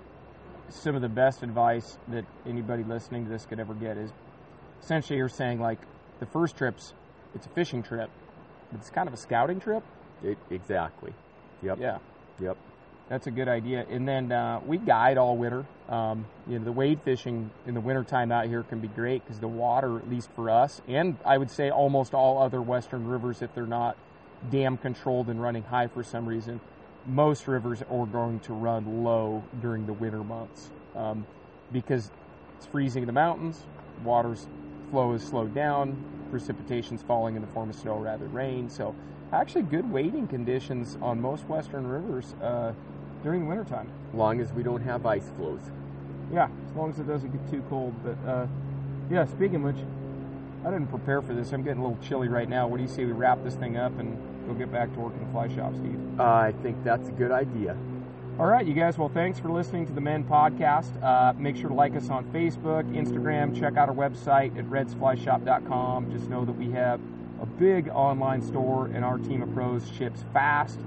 [0.68, 3.96] some of the best advice that anybody listening to this could ever get.
[3.96, 4.12] Is
[4.82, 5.78] essentially you're saying like
[6.20, 6.94] the first trip's
[7.34, 8.10] it's a fishing trip,
[8.70, 9.82] but it's kind of a scouting trip.
[10.22, 11.12] It, exactly.
[11.62, 11.78] Yep.
[11.80, 11.98] Yeah.
[12.40, 12.56] Yep.
[13.10, 13.84] That's a good idea.
[13.90, 15.66] And then uh, we guide all winter.
[15.88, 19.40] Um, you know, the wade fishing in the wintertime out here can be great because
[19.40, 23.42] the water, at least for us, and I would say almost all other western rivers,
[23.42, 23.96] if they're not
[24.48, 26.60] dam controlled and running high for some reason,
[27.04, 31.26] most rivers are going to run low during the winter months um,
[31.72, 32.12] because
[32.56, 33.64] it's freezing in the mountains,
[34.04, 34.46] water's
[34.92, 36.00] flow is slowed down,
[36.30, 38.70] precipitation's falling in the form of snow rather rain.
[38.70, 38.94] So,
[39.32, 42.34] actually, good wading conditions on most western rivers.
[42.40, 42.72] Uh,
[43.22, 43.88] during the wintertime.
[44.08, 45.60] As long as we don't have ice flows.
[46.32, 47.94] Yeah, as long as it doesn't get too cold.
[48.04, 48.46] But uh,
[49.10, 49.76] yeah, speaking which,
[50.64, 51.52] I didn't prepare for this.
[51.52, 52.66] I'm getting a little chilly right now.
[52.66, 54.16] What do you say we wrap this thing up and
[54.46, 55.98] go get back to work in the fly shop, Steve?
[56.18, 57.76] Uh, I think that's a good idea.
[58.38, 58.96] All right, you guys.
[58.96, 61.02] Well, thanks for listening to the Men Podcast.
[61.02, 63.58] Uh, make sure to like us on Facebook, Instagram.
[63.58, 66.10] Check out our website at redsflyshop.com.
[66.10, 67.00] Just know that we have
[67.42, 70.78] a big online store, and our team of pros ships fast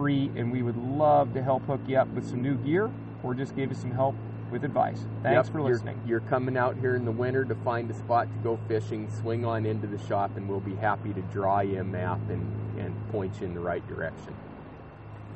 [0.00, 2.90] free, and we would love to help hook you up with some new gear
[3.22, 4.14] or just give you some help
[4.50, 5.04] with advice.
[5.22, 6.00] Thanks yep, for listening.
[6.06, 9.10] You're, you're, coming out here in the winter to find a spot to go fishing.
[9.20, 12.80] Swing on into the shop, and we'll be happy to draw you a map and,
[12.80, 14.34] and point you in the right direction.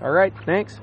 [0.01, 0.81] All right, thanks.